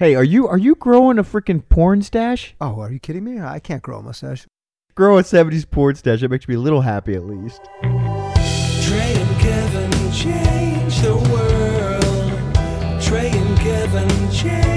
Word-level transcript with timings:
Hey, 0.00 0.14
are 0.14 0.24
you 0.24 0.48
are 0.48 0.56
you 0.56 0.76
growing 0.76 1.18
a 1.18 1.22
freaking 1.22 1.62
porn 1.68 2.00
stash? 2.00 2.54
Oh, 2.58 2.80
are 2.80 2.90
you 2.90 2.98
kidding 2.98 3.22
me? 3.22 3.38
I 3.38 3.58
can't 3.58 3.82
grow 3.82 3.98
a 3.98 4.02
mustache. 4.02 4.46
Grow 4.94 5.18
a 5.18 5.22
'70s 5.22 5.70
porn 5.70 5.94
stash. 5.94 6.22
That 6.22 6.30
makes 6.30 6.48
me 6.48 6.54
a 6.54 6.58
little 6.58 6.80
happy, 6.80 7.12
at 7.12 7.26
least. 7.26 7.60
Trey 7.82 9.12
and 9.12 9.38
Kevin 9.38 9.90
change 10.10 11.00
the 11.00 11.16
world. 11.30 13.02
Trey 13.02 13.28
and 13.28 13.58
Kevin 13.58 14.30
change 14.30 14.69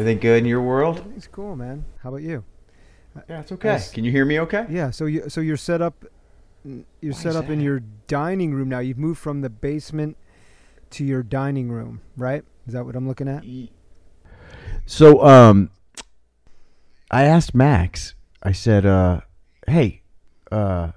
Everything 0.00 0.18
good 0.18 0.38
in 0.38 0.46
your 0.46 0.62
world? 0.62 1.04
It's 1.14 1.26
cool, 1.26 1.56
man. 1.56 1.84
How 2.02 2.08
about 2.08 2.22
you? 2.22 2.42
Yeah, 3.28 3.40
it's 3.40 3.52
okay. 3.52 3.68
Yes. 3.68 3.92
Can 3.92 4.02
you 4.02 4.10
hear 4.10 4.24
me? 4.24 4.40
Okay. 4.40 4.64
Yeah. 4.70 4.90
So 4.90 5.04
you 5.04 5.28
so 5.28 5.42
you're 5.42 5.58
set 5.58 5.82
up. 5.82 6.06
You're 6.64 7.12
What 7.12 7.16
set 7.16 7.36
up 7.36 7.50
in 7.50 7.60
your 7.60 7.80
dining 8.06 8.54
room 8.54 8.70
now. 8.70 8.78
You've 8.78 8.96
moved 8.96 9.20
from 9.20 9.42
the 9.42 9.50
basement 9.50 10.16
to 10.92 11.04
your 11.04 11.22
dining 11.22 11.70
room, 11.70 12.00
right? 12.16 12.42
Is 12.66 12.72
that 12.72 12.86
what 12.86 12.96
I'm 12.96 13.06
looking 13.06 13.28
at? 13.28 13.44
So, 14.86 15.22
um, 15.22 15.68
I 17.10 17.24
asked 17.24 17.54
Max. 17.54 18.14
I 18.42 18.52
said, 18.52 18.86
uh, 18.86 19.20
"Hey, 19.66 20.00
uh, 20.50 20.92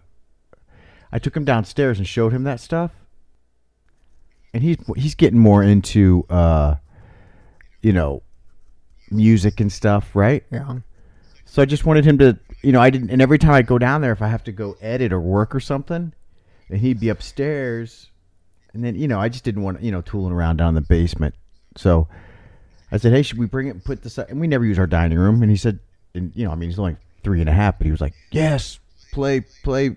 I 1.12 1.20
took 1.20 1.36
him 1.36 1.44
downstairs 1.44 1.98
and 1.98 2.08
showed 2.08 2.32
him 2.32 2.46
that 2.46 2.62
stuff, 2.62 2.92
and 4.54 4.64
he's 4.64 4.78
he's 4.96 5.16
getting 5.16 5.40
more 5.40 5.62
into, 5.62 6.26
uh, 6.30 6.76
you 7.82 7.92
know, 7.92 8.24
music 9.14 9.60
and 9.60 9.72
stuff, 9.72 10.16
right? 10.16 10.44
Yeah. 10.52 10.80
So 11.46 11.62
I 11.62 11.66
just 11.66 11.86
wanted 11.86 12.06
him 12.06 12.18
to, 12.20 12.38
you 12.62 12.72
know, 12.72 12.82
I 12.82 12.90
didn't. 12.90 13.10
And 13.12 13.22
every 13.22 13.38
time 13.38 13.52
I 13.52 13.62
go 13.62 13.78
down 13.78 14.02
there, 14.02 14.12
if 14.12 14.22
I 14.22 14.28
have 14.28 14.44
to 14.46 14.52
go 14.52 14.76
edit 14.82 15.14
or 15.14 15.20
work 15.20 15.54
or 15.54 15.60
something, 15.60 16.14
and 16.70 16.80
he'd 16.80 17.00
be 17.00 17.10
upstairs, 17.10 18.10
and 18.74 18.84
then 18.84 18.96
you 18.96 19.08
know, 19.08 19.20
I 19.20 19.30
just 19.30 19.44
didn't 19.44 19.62
want 19.62 19.82
you 19.82 19.92
know 19.92 20.02
tooling 20.02 20.34
around 20.34 20.58
down 20.58 20.70
in 20.70 20.76
the 20.76 20.82
basement. 20.82 21.36
So 21.76 22.08
I 22.92 22.98
said, 22.98 23.12
hey, 23.12 23.22
should 23.22 23.38
we 23.38 23.46
bring 23.46 23.68
it 23.68 23.72
and 23.72 23.84
put 23.84 24.02
this? 24.02 24.18
Up? 24.18 24.30
And 24.30 24.40
we 24.40 24.48
never 24.48 24.66
use 24.66 24.80
our 24.80 24.88
dining 24.88 25.18
room. 25.18 25.42
And 25.42 25.52
he 25.52 25.58
said, 25.58 25.80
and 26.16 26.32
you 26.36 26.46
know, 26.46 26.52
I 26.52 26.56
mean, 26.56 26.70
he's 26.70 26.80
only 26.80 26.98
three 27.24 27.40
and 27.40 27.50
a 27.50 27.54
half, 27.54 27.78
but 27.78 27.86
he 27.86 27.92
was 27.92 28.02
like, 28.02 28.14
yes, 28.32 28.80
play 29.12 29.42
play 29.64 29.96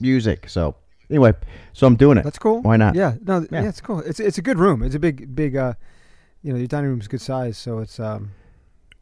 music. 0.00 0.48
So 0.48 0.74
anyway, 1.08 1.32
so 1.72 1.86
I'm 1.86 1.96
doing 1.96 2.18
it. 2.18 2.24
That's 2.24 2.38
cool. 2.38 2.60
Why 2.62 2.76
not? 2.76 2.94
Yeah. 2.94 3.14
No. 3.24 3.40
Yeah. 3.40 3.62
Yeah. 3.62 3.68
it's 3.68 3.80
cool. 3.80 4.00
It's 4.00 4.20
it's 4.20 4.38
a 4.38 4.42
good 4.42 4.58
room. 4.58 4.82
It's 4.82 4.94
a 4.94 4.98
big 4.98 5.34
big. 5.34 5.56
uh 5.56 5.74
You 6.42 6.52
know, 6.52 6.58
your 6.58 6.68
dining 6.68 6.90
room's 6.90 7.08
good 7.08 7.20
size, 7.20 7.58
so 7.58 7.78
it's 7.80 7.98
um, 7.98 8.30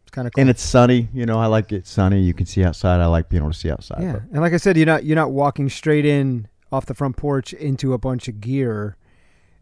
it's 0.06 0.12
kind 0.12 0.26
of 0.28 0.32
cool. 0.34 0.40
And 0.40 0.48
it's 0.48 0.62
sunny. 0.62 1.08
You 1.12 1.26
know, 1.26 1.38
I 1.38 1.46
like 1.46 1.72
it 1.72 1.86
sunny. 1.86 2.20
You 2.22 2.32
can 2.32 2.46
see 2.46 2.62
outside. 2.64 3.00
I 3.00 3.06
like 3.06 3.28
being 3.28 3.42
able 3.42 3.52
to 3.52 3.58
see 3.58 3.70
outside. 3.70 4.02
yeah. 4.02 4.12
but- 4.14 4.22
And 4.32 4.40
like 4.40 4.52
I 4.52 4.56
said, 4.58 4.76
you're 4.76 4.86
not 4.86 5.04
you're 5.04 5.16
not 5.16 5.32
walking 5.32 5.68
straight 5.68 6.06
in 6.06 6.48
off 6.72 6.86
the 6.86 6.94
front 6.94 7.16
porch 7.16 7.52
into 7.52 7.92
a 7.92 7.98
bunch 7.98 8.28
of 8.28 8.40
gear 8.40 8.96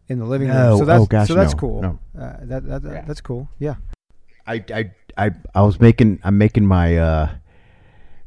in 0.07 0.19
the 0.19 0.25
living 0.25 0.47
No. 0.49 0.69
room. 0.69 0.77
So 0.79 0.85
that's 0.85 1.01
Oh, 1.01 1.05
gosh, 1.05 1.27
so 1.27 1.33
that's 1.33 1.53
no. 1.53 1.59
cool. 1.59 1.81
No. 1.81 1.99
Uh, 2.19 2.37
that, 2.43 2.67
that, 2.67 2.81
that 2.83 2.93
Yeah. 2.93 3.01
that's 3.07 3.21
cool. 3.21 3.49
Yeah. 3.59 3.75
I, 4.47 4.63
I, 4.73 4.91
I, 5.17 5.31
I 5.55 5.61
was 5.63 5.79
making 5.79 6.19
I'm 6.23 6.37
making 6.37 6.65
my 6.67 6.97
uh 6.97 7.29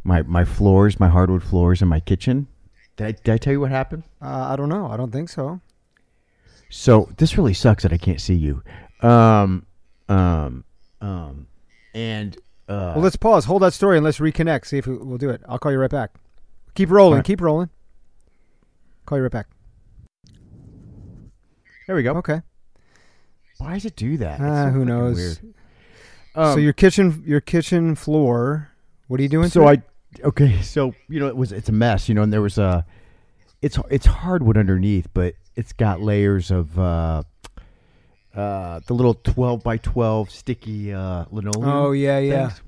my 0.04 0.22
my 0.22 0.44
floors, 0.44 0.98
my 0.98 1.08
hardwood 1.08 1.42
floors 1.42 1.82
in 1.82 1.88
my 1.88 2.00
kitchen. 2.00 2.46
Did 2.96 3.06
I, 3.06 3.12
did 3.12 3.32
I 3.34 3.38
tell 3.38 3.52
you 3.52 3.60
what 3.60 3.70
happened? 3.70 4.02
Uh, 4.20 4.48
I 4.50 4.56
don't 4.56 4.68
know. 4.68 4.88
I 4.88 4.96
don't 4.96 5.12
think 5.12 5.28
so. 5.28 5.60
So 6.70 7.08
this 7.16 7.36
really 7.38 7.54
sucks 7.54 7.82
that 7.84 7.92
I 7.92 7.96
can't 7.98 8.20
see 8.20 8.34
you. 8.34 8.62
Um 9.02 9.66
um 10.08 10.64
um 11.00 11.46
and 11.98 12.36
uh 12.68 12.92
Well, 12.94 13.00
let's 13.00 13.16
pause. 13.16 13.44
Hold 13.44 13.62
that 13.62 13.72
story 13.72 13.96
and 13.96 14.04
let's 14.04 14.18
reconnect. 14.18 14.66
See 14.66 14.78
if 14.78 14.86
we, 14.86 14.96
we'll 14.96 15.18
do 15.18 15.30
it. 15.30 15.42
I'll 15.48 15.58
call 15.58 15.72
you 15.72 15.78
right 15.78 15.90
back. 15.90 16.12
Keep 16.74 16.90
rolling. 16.90 17.14
Alright. 17.14 17.24
Keep 17.24 17.40
rolling. 17.40 17.70
Call 19.06 19.18
you 19.18 19.22
right 19.22 19.32
back. 19.32 19.46
there 21.86 21.96
we 21.96 22.02
go. 22.02 22.12
Okay. 22.16 22.42
Why 23.58 23.74
does 23.74 23.84
it 23.84 23.96
do 23.96 24.16
that? 24.18 24.38
So 24.38 24.70
who 24.70 24.84
knows? 24.84 25.16
weird. 25.16 25.38
so 26.34 26.42
Um, 26.42 26.60
your 26.60 26.72
kitchen, 26.72 27.22
your 27.26 27.40
kitchen 27.40 27.94
floor. 27.96 28.70
What 29.08 29.18
are 29.18 29.22
you 29.22 29.28
doing? 29.28 29.48
so 29.48 29.66
I 29.66 29.82
okay, 30.22 30.60
so 30.62 30.94
you 31.08 31.18
know 31.18 31.26
it 31.26 31.36
was 31.36 31.50
it's 31.50 31.68
a 31.68 31.72
mess, 31.72 32.08
you 32.08 32.14
know, 32.14 32.22
and 32.22 32.32
there 32.32 32.42
was 32.42 32.58
a 32.58 32.84
it's 33.62 33.78
it's 33.90 34.06
hardwood 34.06 34.56
underneath, 34.56 35.08
but 35.14 35.34
it's 35.56 35.72
got 35.72 36.00
layers 36.00 36.50
of 36.52 36.78
uh 36.78 37.22
uh 38.38 38.80
the 38.86 38.94
little 38.94 39.14
12 39.14 39.62
by 39.62 39.76
12 39.78 40.30
sticky 40.30 40.92
uh 40.92 41.24
linoleum. 41.30 41.68
Oh 41.68 41.92
yeah, 41.92 42.18
yeah. 42.18 42.48
things. 42.48 42.62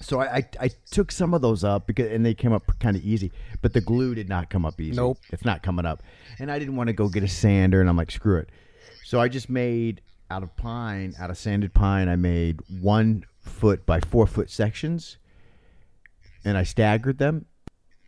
So 0.00 0.20
I, 0.20 0.36
I 0.36 0.44
I 0.60 0.70
took 0.90 1.10
some 1.10 1.34
of 1.34 1.42
those 1.42 1.64
up 1.64 1.86
because 1.86 2.10
and 2.10 2.24
they 2.24 2.34
came 2.34 2.52
up 2.52 2.70
kind 2.80 2.96
of 2.96 3.04
easy, 3.04 3.32
but 3.62 3.72
the 3.72 3.80
glue 3.80 4.14
did 4.14 4.28
not 4.28 4.50
come 4.50 4.64
up 4.64 4.80
easy. 4.80 4.96
Nope. 4.96 5.18
it's 5.30 5.44
not 5.44 5.62
coming 5.62 5.86
up, 5.86 6.02
and 6.38 6.50
I 6.50 6.58
didn't 6.58 6.76
want 6.76 6.88
to 6.88 6.92
go 6.92 7.08
get 7.08 7.22
a 7.22 7.28
sander, 7.28 7.80
and 7.80 7.88
I'm 7.88 7.96
like, 7.96 8.10
screw 8.10 8.38
it. 8.38 8.50
So 9.04 9.20
I 9.20 9.28
just 9.28 9.48
made 9.48 10.00
out 10.30 10.42
of 10.42 10.54
pine, 10.56 11.14
out 11.18 11.30
of 11.30 11.38
sanded 11.38 11.72
pine, 11.72 12.08
I 12.08 12.16
made 12.16 12.60
one 12.80 13.24
foot 13.40 13.86
by 13.86 14.00
four 14.00 14.26
foot 14.26 14.50
sections, 14.50 15.18
and 16.44 16.58
I 16.58 16.62
staggered 16.62 17.18
them, 17.18 17.46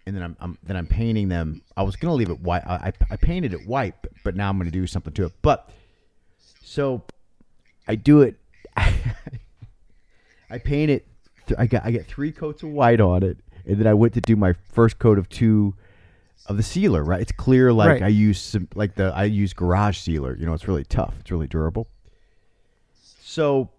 and 0.07 0.17
then 0.17 0.23
I'm, 0.23 0.37
I'm 0.41 0.59
then 0.63 0.77
I'm 0.77 0.87
painting 0.87 1.29
them. 1.29 1.63
I 1.77 1.83
was 1.83 1.97
gonna 1.97 2.15
leave 2.15 2.31
it 2.31 2.41
white. 2.41 2.63
I 2.67 2.75
I, 2.89 2.93
I 3.13 3.17
painted 3.17 3.53
it 3.55 3.67
white, 3.67 3.95
but, 4.03 4.13
but 4.25 4.37
now 4.37 4.49
I'm 4.51 4.59
gonna 4.59 4.71
do 4.71 4.87
something 4.87 5.13
to 5.15 5.27
it. 5.27 5.33
But 5.43 5.71
so 6.69 7.03
I 7.87 7.95
do 7.95 8.21
it. 8.23 8.37
I 8.77 10.59
paint 10.59 10.91
it. 10.91 11.07
I 11.57 11.67
got 11.67 11.85
I 11.85 11.91
get 11.91 12.07
three 12.07 12.31
coats 12.33 12.63
of 12.63 12.69
white 12.71 13.01
on 13.01 13.23
it, 13.23 13.39
and 13.67 13.79
then 13.79 13.87
I 13.87 13.95
went 13.95 14.13
to 14.15 14.21
do 14.21 14.37
my 14.37 14.53
first 14.73 14.99
coat 14.99 15.19
of 15.19 15.29
two 15.29 15.75
of 16.47 16.57
the 16.57 16.63
sealer. 16.63 17.03
Right, 17.03 17.21
it's 17.21 17.33
clear. 17.33 17.73
Like 17.73 17.89
Right. 17.89 18.03
I 18.03 18.09
use 18.09 18.41
some 18.41 18.69
like 18.75 18.95
the 18.95 19.13
I 19.15 19.25
use 19.25 19.53
garage 19.55 19.99
sealer. 19.99 20.37
You 20.37 20.47
know, 20.47 20.53
it's 20.53 20.69
really 20.69 20.85
tough. 20.85 21.15
It's 21.21 21.31
really 21.31 21.47
durable. 21.47 21.89
So 23.23 23.71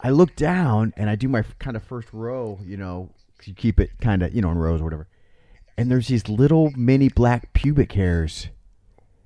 I 0.00 0.10
look 0.10 0.36
down 0.36 0.92
and 0.96 1.10
I 1.10 1.16
do 1.16 1.28
my 1.28 1.42
kind 1.58 1.76
of 1.76 1.82
first 1.82 2.08
row. 2.12 2.58
You 2.64 2.76
know, 2.76 3.10
'cause 3.38 3.48
you 3.48 3.54
keep 3.54 3.80
it 3.80 3.90
kind 4.00 4.22
of 4.22 4.32
you 4.34 4.40
know 4.42 4.50
in 4.52 4.58
rows 4.58 4.80
or 4.80 4.84
whatever. 4.84 5.08
And 5.76 5.90
there's 5.90 6.08
these 6.08 6.28
little 6.28 6.70
mini 6.76 7.08
black 7.08 7.52
pubic 7.54 7.92
hairs 7.92 8.48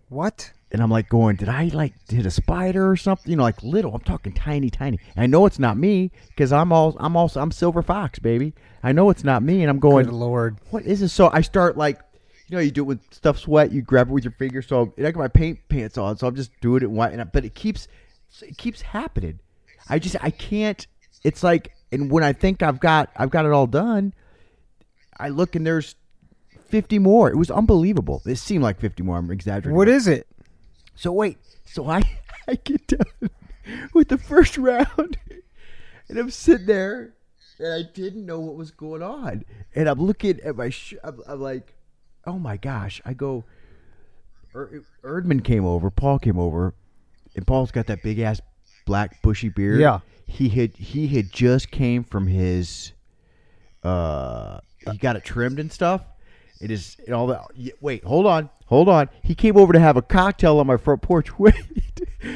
What? 0.09 0.53
And 0.75 0.83
I'm 0.83 0.91
like 0.91 1.09
going, 1.09 1.37
did 1.37 1.49
I 1.49 1.71
like 1.73 1.95
hit 2.11 2.27
a 2.27 2.33
spider 2.33 2.91
or 2.91 2.97
something? 2.97 3.31
You 3.31 3.37
know, 3.37 3.45
like 3.45 3.63
little. 3.63 3.95
I'm 3.95 4.01
talking 4.01 4.33
tiny, 4.33 4.71
tiny. 4.71 4.99
And 5.15 5.23
I 5.23 5.27
know 5.27 5.47
it's 5.47 5.61
not 5.61 5.77
me 5.77 6.11
because 6.31 6.53
I'm 6.53 6.73
all 6.73 6.97
I'm 6.99 7.17
also 7.17 7.41
I'm 7.41 7.53
Silver 7.53 7.81
Fox, 7.81 8.19
baby. 8.19 8.55
I 8.83 8.91
know 8.91 9.09
it's 9.09 9.23
not 9.23 9.45
me, 9.45 9.63
and 9.63 9.71
I'm 9.71 9.79
going, 9.79 10.07
Good 10.07 10.15
lord. 10.15 10.59
what 10.71 10.83
is 10.83 10.99
this? 10.99 11.13
So 11.13 11.31
I 11.33 11.43
start 11.43 11.77
like, 11.77 12.01
you 12.49 12.57
know, 12.57 12.61
you 12.61 12.73
do 12.73 12.83
it 12.83 12.87
with 12.87 13.15
stuff 13.15 13.39
sweat. 13.39 13.71
You 13.71 13.83
grab 13.83 14.09
it 14.09 14.13
with 14.13 14.25
your 14.25 14.33
finger. 14.33 14.63
So 14.63 14.93
I 14.99 15.03
got 15.03 15.15
my 15.15 15.29
paint 15.29 15.61
pants 15.69 15.97
on, 15.97 16.19
so 16.19 16.27
I'm 16.27 16.35
just 16.35 16.51
doing 16.61 16.83
it. 16.83 16.89
And 16.89 17.21
I, 17.21 17.25
but 17.25 17.45
it 17.45 17.55
keeps 17.55 17.87
it 18.43 18.59
keeps 18.59 18.83
happening. 18.83 19.39
I 19.89 20.01
just 20.01 20.17
I 20.23 20.31
can't. 20.31 20.85
It's 21.23 21.45
like, 21.45 21.71
and 21.93 22.11
when 22.11 22.25
I 22.25 22.33
think 22.33 22.65
I've 22.65 22.81
got 22.81 23.11
I've 23.15 23.31
got 23.31 23.47
it 23.47 23.53
all 23.53 23.69
done, 23.69 24.13
I 25.21 25.29
look 25.29 25.55
and 25.55 25.65
there's 25.65 25.95
50 26.67 26.99
more. 26.99 27.31
It 27.31 27.37
was 27.37 27.53
unbelievable. 27.53 28.23
It 28.27 28.39
seemed 28.39 28.65
like 28.65 28.81
50 28.81 29.05
more. 29.05 29.19
I'm 29.19 29.31
exaggerating. 29.31 29.77
What 29.77 29.89
is 29.89 30.09
it? 30.09 30.27
So 30.95 31.13
wait, 31.13 31.39
so 31.65 31.89
I 31.89 32.03
I 32.49 32.55
get 32.57 32.87
done 32.87 33.31
with 33.93 34.09
the 34.09 34.19
first 34.19 34.57
round, 34.59 35.19
and 36.09 36.19
I'm 36.19 36.31
sitting 36.31 36.67
there, 36.67 37.15
and 37.59 37.73
I 37.73 37.91
didn't 37.93 38.27
know 38.27 38.41
what 38.41 38.57
was 38.57 38.71
going 38.71 39.03
on, 39.03 39.45
and 39.75 39.89
I'm 39.89 40.01
looking 40.01 40.41
at 40.41 40.57
my, 40.57 40.69
sh- 40.71 40.95
I'm, 41.03 41.21
I'm 41.27 41.41
like, 41.41 41.75
oh 42.27 42.39
my 42.39 42.57
gosh! 42.59 43.01
I 43.05 43.15
go, 43.15 43.45
er- 44.55 44.83
Erdman 45.03 45.43
came 45.43 45.65
over, 45.65 45.91
Paul 45.91 46.19
came 46.19 46.39
over, 46.39 46.75
and 47.35 47.47
Paul's 47.47 47.71
got 47.71 47.87
that 47.87 48.03
big 48.03 48.19
ass 48.19 48.41
black 48.85 49.23
bushy 49.23 49.49
beard. 49.49 49.81
Yeah. 49.81 50.01
he 50.27 50.49
had 50.51 50.77
he 50.77 51.09
had 51.09 51.33
just 51.33 51.71
came 51.71 52.05
from 52.05 52.27
his, 52.27 52.93
uh, 53.83 54.61
he 54.91 54.99
got 54.99 55.17
it 55.17 55.25
trimmed 55.25 55.59
and 55.59 55.73
stuff. 55.73 56.03
It 56.61 56.71
is 56.71 56.97
and 57.07 57.15
all 57.15 57.27
that. 57.29 57.47
Wait, 57.81 58.05
hold 58.05 58.27
on, 58.27 58.49
hold 58.67 58.89
on. 58.89 59.09
He 59.23 59.35
came 59.35 59.57
over 59.57 59.73
to 59.73 59.81
have 59.81 59.97
a 59.97 60.03
cocktail 60.03 60.59
on 60.59 60.67
my 60.67 60.77
front 60.77 61.03
porch. 61.03 61.39
Wait, 61.39 61.55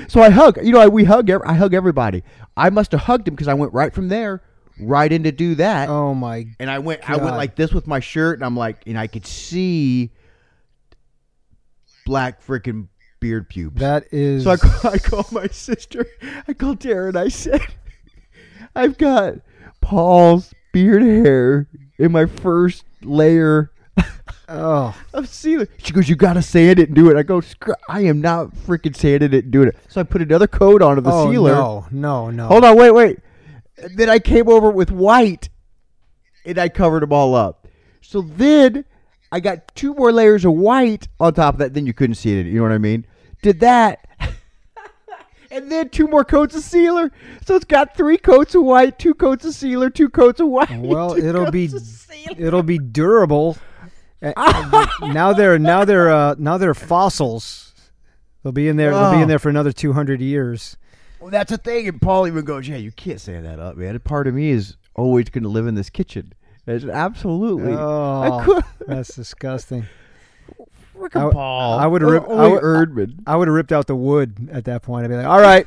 so 0.08 0.20
I 0.20 0.30
hug. 0.30 0.58
You 0.62 0.72
know, 0.72 0.80
I, 0.80 0.88
we 0.88 1.04
hug. 1.04 1.30
I 1.30 1.54
hug 1.54 1.74
everybody. 1.74 2.22
I 2.56 2.70
must 2.70 2.92
have 2.92 3.02
hugged 3.02 3.28
him 3.28 3.34
because 3.34 3.48
I 3.48 3.54
went 3.54 3.72
right 3.72 3.94
from 3.94 4.08
there, 4.08 4.42
right 4.80 5.10
in 5.10 5.22
to 5.22 5.32
do 5.32 5.54
that. 5.56 5.88
Oh 5.88 6.14
my. 6.14 6.46
And 6.58 6.70
I 6.70 6.78
went, 6.80 7.08
I 7.08 7.16
went 7.16 7.36
like 7.36 7.54
this 7.54 7.72
with 7.72 7.86
my 7.86 8.00
shirt, 8.00 8.38
and 8.38 8.44
I'm 8.44 8.56
like, 8.56 8.82
and 8.86 8.98
I 8.98 9.06
could 9.06 9.26
see 9.26 10.10
black 12.04 12.44
freaking 12.44 12.88
beard 13.20 13.48
pubes. 13.48 13.80
That 13.80 14.06
is. 14.12 14.44
So 14.44 14.50
I, 14.50 14.56
call, 14.56 14.90
I 14.92 14.98
called 14.98 15.32
my 15.32 15.46
sister. 15.48 16.06
I 16.46 16.52
called 16.52 16.80
Tara 16.80 17.08
and 17.08 17.16
I 17.16 17.28
said, 17.28 17.60
I've 18.74 18.98
got 18.98 19.34
Paul's 19.80 20.52
beard 20.72 21.02
hair 21.02 21.68
in 21.98 22.12
my 22.12 22.26
first 22.26 22.84
layer 23.02 23.70
Oh, 24.50 24.96
of 25.12 25.28
sealer. 25.28 25.68
She 25.76 25.92
goes, 25.92 26.08
"You 26.08 26.16
gotta 26.16 26.40
sand 26.40 26.78
it 26.78 26.88
and 26.88 26.96
do 26.96 27.10
it." 27.10 27.18
I 27.18 27.22
go, 27.22 27.42
"I 27.86 28.00
am 28.00 28.22
not 28.22 28.54
freaking 28.54 28.96
sanding 28.96 29.34
it 29.34 29.44
and 29.44 29.52
doing 29.52 29.68
it." 29.68 29.76
So 29.88 30.00
I 30.00 30.04
put 30.04 30.22
another 30.22 30.46
coat 30.46 30.80
onto 30.80 31.02
the 31.02 31.10
oh 31.12 31.30
sealer. 31.30 31.52
no, 31.52 31.86
no, 31.90 32.30
no. 32.30 32.46
Hold 32.46 32.64
on, 32.64 32.76
wait, 32.78 32.92
wait. 32.92 33.18
And 33.76 33.98
then 33.98 34.08
I 34.08 34.18
came 34.18 34.48
over 34.48 34.70
with 34.70 34.90
white, 34.90 35.50
and 36.46 36.56
I 36.56 36.70
covered 36.70 37.02
them 37.02 37.12
all 37.12 37.34
up. 37.34 37.68
So 38.00 38.22
then 38.22 38.86
I 39.30 39.40
got 39.40 39.74
two 39.74 39.92
more 39.92 40.12
layers 40.12 40.46
of 40.46 40.54
white 40.54 41.08
on 41.20 41.34
top 41.34 41.56
of 41.56 41.58
that. 41.58 41.74
Then 41.74 41.86
you 41.86 41.92
couldn't 41.92 42.14
see 42.14 42.38
it. 42.40 42.46
You 42.46 42.54
know 42.54 42.62
what 42.62 42.72
I 42.72 42.78
mean? 42.78 43.06
Did 43.42 43.60
that. 43.60 44.06
And 45.50 45.72
then 45.72 45.88
two 45.88 46.06
more 46.06 46.24
coats 46.26 46.54
of 46.54 46.62
sealer, 46.62 47.10
so 47.46 47.56
it's 47.56 47.64
got 47.64 47.96
three 47.96 48.18
coats 48.18 48.54
of 48.54 48.64
white, 48.64 48.98
two 48.98 49.14
coats 49.14 49.46
of 49.46 49.54
sealer, 49.54 49.88
two 49.88 50.10
coats 50.10 50.40
of 50.40 50.48
white. 50.48 50.78
Well, 50.78 51.14
it'll 51.18 51.50
be 51.50 51.70
it'll 52.36 52.62
be 52.62 52.78
durable. 52.78 53.56
Uh, 54.22 54.32
uh, 54.36 55.06
now 55.12 55.32
they're 55.32 55.58
now 55.60 55.84
they're 55.84 56.10
uh, 56.10 56.34
now 56.38 56.58
they're 56.58 56.74
fossils. 56.74 57.72
They'll 58.42 58.50
be 58.52 58.66
in 58.66 58.76
there. 58.76 58.90
They'll 58.90 59.12
be 59.12 59.18
Oh. 59.18 59.22
in 59.22 59.28
there 59.28 59.38
for 59.38 59.48
another 59.48 59.70
two 59.72 59.92
hundred 59.92 60.20
years. 60.20 60.76
Well, 61.20 61.30
that's 61.30 61.52
a 61.52 61.56
thing. 61.56 61.86
And 61.86 62.02
Paul 62.02 62.26
even 62.26 62.44
goes, 62.44 62.66
"Yeah, 62.68 62.76
you 62.78 62.90
can't 62.90 63.20
say 63.20 63.40
that 63.40 63.60
up, 63.60 63.76
man. 63.76 63.94
A 63.94 64.00
part 64.00 64.26
of 64.26 64.34
me 64.34 64.50
is 64.50 64.76
always 64.96 65.28
going 65.30 65.44
to 65.44 65.48
live 65.48 65.66
in 65.68 65.76
this 65.76 65.88
kitchen." 65.90 66.32
I 66.66 66.78
said, 66.78 66.90
absolutely. 66.90 67.74
Oh, 67.76 68.60
that's 68.88 69.14
disgusting. 69.14 69.86
Frickin' 70.96 71.28
I- 71.28 71.32
Paul. 71.32 71.78
I 71.78 71.86
would 71.86 72.02
rip- 72.02 72.28
I 72.28 72.48
would- 72.48 72.62
Erdman. 72.62 73.20
I 73.26 73.36
would 73.36 73.46
have 73.48 73.54
ripped 73.54 73.72
out 73.72 73.86
the 73.86 73.96
wood 73.96 74.48
at 74.52 74.64
that 74.64 74.82
point. 74.82 75.04
I'd 75.04 75.08
be 75.10 75.16
like, 75.16 75.26
"All 75.26 75.40
right, 75.40 75.66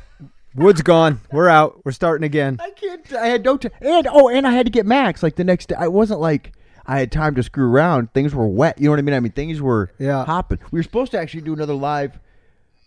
wood's 0.54 0.82
gone. 0.82 1.20
We're 1.32 1.48
out. 1.48 1.80
We're 1.84 1.92
starting 1.92 2.24
again." 2.24 2.58
I 2.60 2.70
can't. 2.70 3.12
I 3.14 3.26
had 3.28 3.44
no 3.44 3.56
time. 3.56 3.72
And 3.80 4.06
oh, 4.10 4.28
and 4.28 4.46
I 4.46 4.52
had 4.52 4.66
to 4.66 4.70
get 4.70 4.84
Max 4.86 5.22
like 5.22 5.36
the 5.36 5.44
next 5.44 5.70
day. 5.70 5.74
I 5.78 5.88
wasn't 5.88 6.20
like 6.20 6.52
I 6.86 6.98
had 6.98 7.12
time 7.12 7.34
to 7.36 7.42
screw 7.42 7.70
around. 7.70 8.12
Things 8.12 8.34
were 8.34 8.46
wet. 8.48 8.78
You 8.78 8.84
know 8.86 8.90
what 8.92 8.98
I 8.98 9.02
mean? 9.02 9.14
I 9.14 9.20
mean, 9.20 9.32
things 9.32 9.60
were 9.60 9.90
Yeah. 9.98 10.24
hopping. 10.24 10.58
We 10.70 10.78
were 10.78 10.82
supposed 10.82 11.12
to 11.12 11.18
actually 11.18 11.42
do 11.42 11.52
another 11.52 11.74
live 11.74 12.18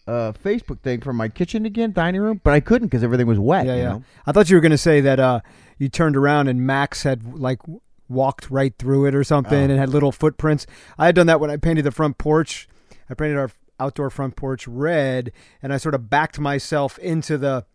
uh, 0.07 0.33
Facebook 0.43 0.81
thing 0.81 1.01
from 1.01 1.15
my 1.15 1.27
kitchen 1.29 1.65
again, 1.65 1.91
dining 1.91 2.21
room, 2.21 2.39
but 2.43 2.53
I 2.53 2.59
couldn't 2.59 2.89
because 2.89 3.03
everything 3.03 3.25
was 3.25 3.39
wet. 3.39 3.65
Yeah, 3.65 3.75
you 3.75 3.81
yeah. 3.81 3.89
know? 3.89 4.03
I 4.27 4.31
thought 4.31 4.49
you 4.49 4.55
were 4.55 4.61
going 4.61 4.71
to 4.71 4.77
say 4.77 5.01
that 5.01 5.19
uh, 5.19 5.39
you 5.79 5.89
turned 5.89 6.15
around 6.15 6.47
and 6.47 6.61
Max 6.61 7.01
had 7.03 7.39
like 7.39 7.59
walked 8.07 8.51
right 8.51 8.73
through 8.77 9.05
it 9.07 9.15
or 9.15 9.23
something 9.23 9.57
Oh. 9.57 9.71
and 9.71 9.79
had 9.79 9.89
little 9.89 10.11
footprints. 10.11 10.67
I 10.99 11.07
had 11.07 11.15
done 11.15 11.25
that 11.27 11.39
when 11.39 11.49
I 11.49 11.57
painted 11.57 11.85
the 11.85 11.91
front 11.91 12.19
porch. 12.19 12.67
I 13.09 13.15
painted 13.15 13.37
our 13.37 13.49
outdoor 13.79 14.09
front 14.11 14.35
porch 14.35 14.67
red, 14.67 15.31
and 15.63 15.73
I 15.73 15.77
sort 15.77 15.95
of 15.95 16.07
backed 16.09 16.39
myself 16.39 16.99
into 16.99 17.37
the 17.37 17.65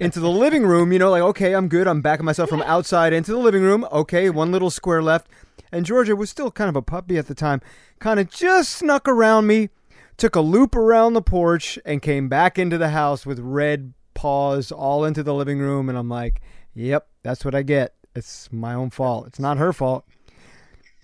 into 0.00 0.20
the 0.20 0.30
living 0.30 0.64
room. 0.64 0.92
You 0.92 0.98
know, 0.98 1.10
like 1.10 1.22
okay, 1.22 1.54
I'm 1.54 1.68
good. 1.68 1.86
I'm 1.86 2.00
backing 2.00 2.24
myself 2.24 2.48
from 2.48 2.62
outside 2.62 3.12
into 3.12 3.32
the 3.32 3.38
living 3.38 3.62
room. 3.62 3.86
Okay, 3.92 4.30
one 4.30 4.52
little 4.52 4.70
square 4.70 5.02
left. 5.02 5.28
And 5.70 5.84
Georgia 5.84 6.16
was 6.16 6.30
still 6.30 6.50
kind 6.50 6.68
of 6.68 6.76
a 6.76 6.82
puppy 6.82 7.18
at 7.18 7.26
the 7.26 7.34
time. 7.34 7.60
Kind 7.98 8.18
of 8.20 8.30
just 8.30 8.70
snuck 8.70 9.06
around 9.06 9.46
me, 9.46 9.68
took 10.16 10.34
a 10.34 10.40
loop 10.40 10.74
around 10.74 11.12
the 11.12 11.22
porch, 11.22 11.78
and 11.84 12.00
came 12.00 12.28
back 12.28 12.58
into 12.58 12.78
the 12.78 12.88
house 12.90 13.26
with 13.26 13.38
red 13.38 13.92
paws 14.14 14.72
all 14.72 15.04
into 15.04 15.22
the 15.22 15.34
living 15.34 15.58
room. 15.58 15.88
And 15.88 15.98
I'm 15.98 16.08
like, 16.08 16.40
yep, 16.74 17.08
that's 17.22 17.44
what 17.44 17.54
I 17.54 17.62
get. 17.62 17.94
It's 18.14 18.50
my 18.50 18.74
own 18.74 18.90
fault. 18.90 19.26
It's 19.26 19.38
not 19.38 19.58
her 19.58 19.72
fault. 19.72 20.04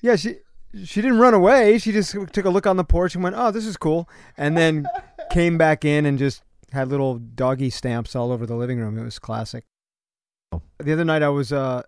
Yeah, 0.01 0.17
she 0.17 0.37
she 0.83 1.01
didn't 1.01 1.19
run 1.19 1.35
away. 1.35 1.79
She 1.79 1.93
just 1.93 2.13
took 2.33 2.45
a 2.45 2.51
look 2.51 2.67
on 2.67 2.77
the 2.77 2.85
porch 2.85 3.15
and 3.15 3.23
went, 3.23 3.37
"Oh, 3.39 3.51
this 3.51 3.67
is 3.67 3.77
cool," 3.77 4.09
and 4.37 4.57
then 4.57 4.87
came 5.31 5.57
back 5.57 5.85
in 5.85 6.05
and 6.07 6.19
just 6.19 6.43
had 6.75 6.89
little 6.89 7.19
doggy 7.19 7.71
stamps 7.71 8.15
all 8.15 8.31
over 8.31 8.45
the 8.47 8.55
living 8.57 8.79
room. 8.79 8.99
It 8.99 9.05
was 9.05 9.19
classic. 9.19 9.65
The 10.79 10.93
other 10.93 11.05
night 11.05 11.23
I 11.23 11.29
was 11.31 11.53
uh 11.53 11.83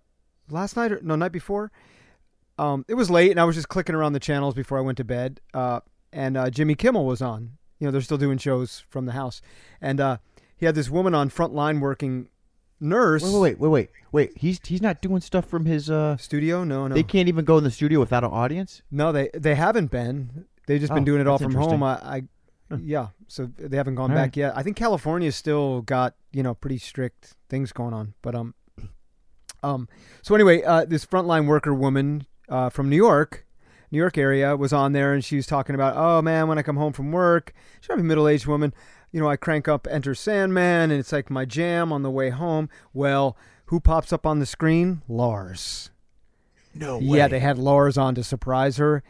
last 0.50 0.76
night 0.76 0.92
or 0.92 1.00
no 1.02 1.16
night 1.16 1.32
before. 1.32 1.70
Um, 2.58 2.84
it 2.88 2.94
was 2.94 3.10
late 3.10 3.30
and 3.30 3.38
I 3.38 3.44
was 3.44 3.54
just 3.54 3.68
clicking 3.68 3.94
around 3.94 4.14
the 4.14 4.20
channels 4.20 4.54
before 4.54 4.78
I 4.78 4.80
went 4.80 4.96
to 4.98 5.04
bed. 5.04 5.40
Uh, 5.52 5.80
and 6.12 6.36
uh, 6.36 6.48
Jimmy 6.50 6.74
Kimmel 6.74 7.04
was 7.04 7.20
on. 7.20 7.58
You 7.78 7.86
know, 7.86 7.90
they're 7.90 8.00
still 8.00 8.16
doing 8.16 8.38
shows 8.38 8.84
from 8.88 9.04
the 9.04 9.12
house, 9.12 9.42
and 9.82 10.00
uh, 10.00 10.16
he 10.56 10.64
had 10.64 10.74
this 10.74 10.88
woman 10.88 11.14
on 11.14 11.28
front 11.28 11.52
line 11.52 11.80
working 11.80 12.30
nurse 12.80 13.22
Wait, 13.22 13.38
wait, 13.38 13.58
wait, 13.58 13.68
wait, 13.68 13.90
wait. 14.12 14.32
He's 14.38 14.58
he's 14.64 14.80
not 14.80 15.02
doing 15.02 15.20
stuff 15.20 15.44
from 15.46 15.66
his. 15.66 15.90
uh 15.90 16.16
studio. 16.16 16.64
No, 16.64 16.88
no, 16.88 16.94
They 16.94 17.02
can't 17.02 17.28
even 17.28 17.44
go 17.44 17.58
in 17.58 17.64
the 17.64 17.70
studio 17.70 18.00
without 18.00 18.24
an 18.24 18.30
audience. 18.30 18.80
no. 18.90 19.12
They 19.12 19.28
they 19.34 19.54
haven't 19.56 19.90
been. 19.90 20.46
They've 20.66 20.80
just 20.80 20.92
been 20.94 21.02
Oh, 21.02 21.06
doing 21.06 21.20
it 21.20 21.26
all 21.28 21.36
from 21.38 21.54
home. 21.54 21.82
I, 21.82 21.92
I 22.02 22.22
yeah. 22.82 23.08
So 23.28 23.50
they 23.56 23.76
haven't 23.76 23.94
gone 23.94 24.10
All 24.10 24.16
back 24.16 24.28
right. 24.28 24.36
yet. 24.36 24.56
I 24.56 24.62
think 24.62 24.76
California's 24.76 25.36
still 25.36 25.82
got 25.82 26.14
you 26.32 26.42
know 26.42 26.54
pretty 26.54 26.78
strict 26.78 27.34
things 27.48 27.72
going 27.72 27.94
on. 27.94 28.14
But 28.22 28.34
um, 28.34 28.54
um. 29.62 29.88
So 30.22 30.34
anyway, 30.34 30.62
uh, 30.62 30.84
this 30.84 31.04
frontline 31.06 31.46
worker 31.46 31.74
woman 31.74 32.26
uh, 32.48 32.70
from 32.70 32.88
New 32.88 32.96
York. 32.96 33.44
New 33.92 33.98
York 33.98 34.18
area 34.18 34.56
was 34.56 34.72
on 34.72 34.92
there 34.92 35.14
and 35.14 35.24
she 35.24 35.36
was 35.36 35.46
talking 35.46 35.76
about, 35.76 35.94
oh 35.96 36.20
man, 36.20 36.48
when 36.48 36.58
I 36.58 36.62
come 36.62 36.76
home 36.76 36.92
from 36.92 37.12
work, 37.12 37.54
she's 37.80 37.86
probably 37.86 38.02
a 38.02 38.06
middle 38.06 38.26
aged 38.26 38.46
woman, 38.46 38.74
you 39.12 39.20
know, 39.20 39.28
I 39.28 39.36
crank 39.36 39.68
up 39.68 39.86
Enter 39.90 40.14
Sandman 40.14 40.90
and 40.90 41.00
it's 41.00 41.12
like 41.12 41.30
my 41.30 41.44
jam 41.44 41.92
on 41.92 42.02
the 42.02 42.10
way 42.10 42.30
home. 42.30 42.68
Well, 42.92 43.36
who 43.66 43.80
pops 43.80 44.12
up 44.12 44.26
on 44.26 44.40
the 44.40 44.46
screen? 44.46 45.02
Lars. 45.08 45.90
No 46.74 46.98
way. 46.98 47.18
Yeah, 47.18 47.28
they 47.28 47.40
had 47.40 47.58
Lars 47.58 47.96
on 47.96 48.14
to 48.16 48.24
surprise 48.24 48.76
her. 48.76 49.02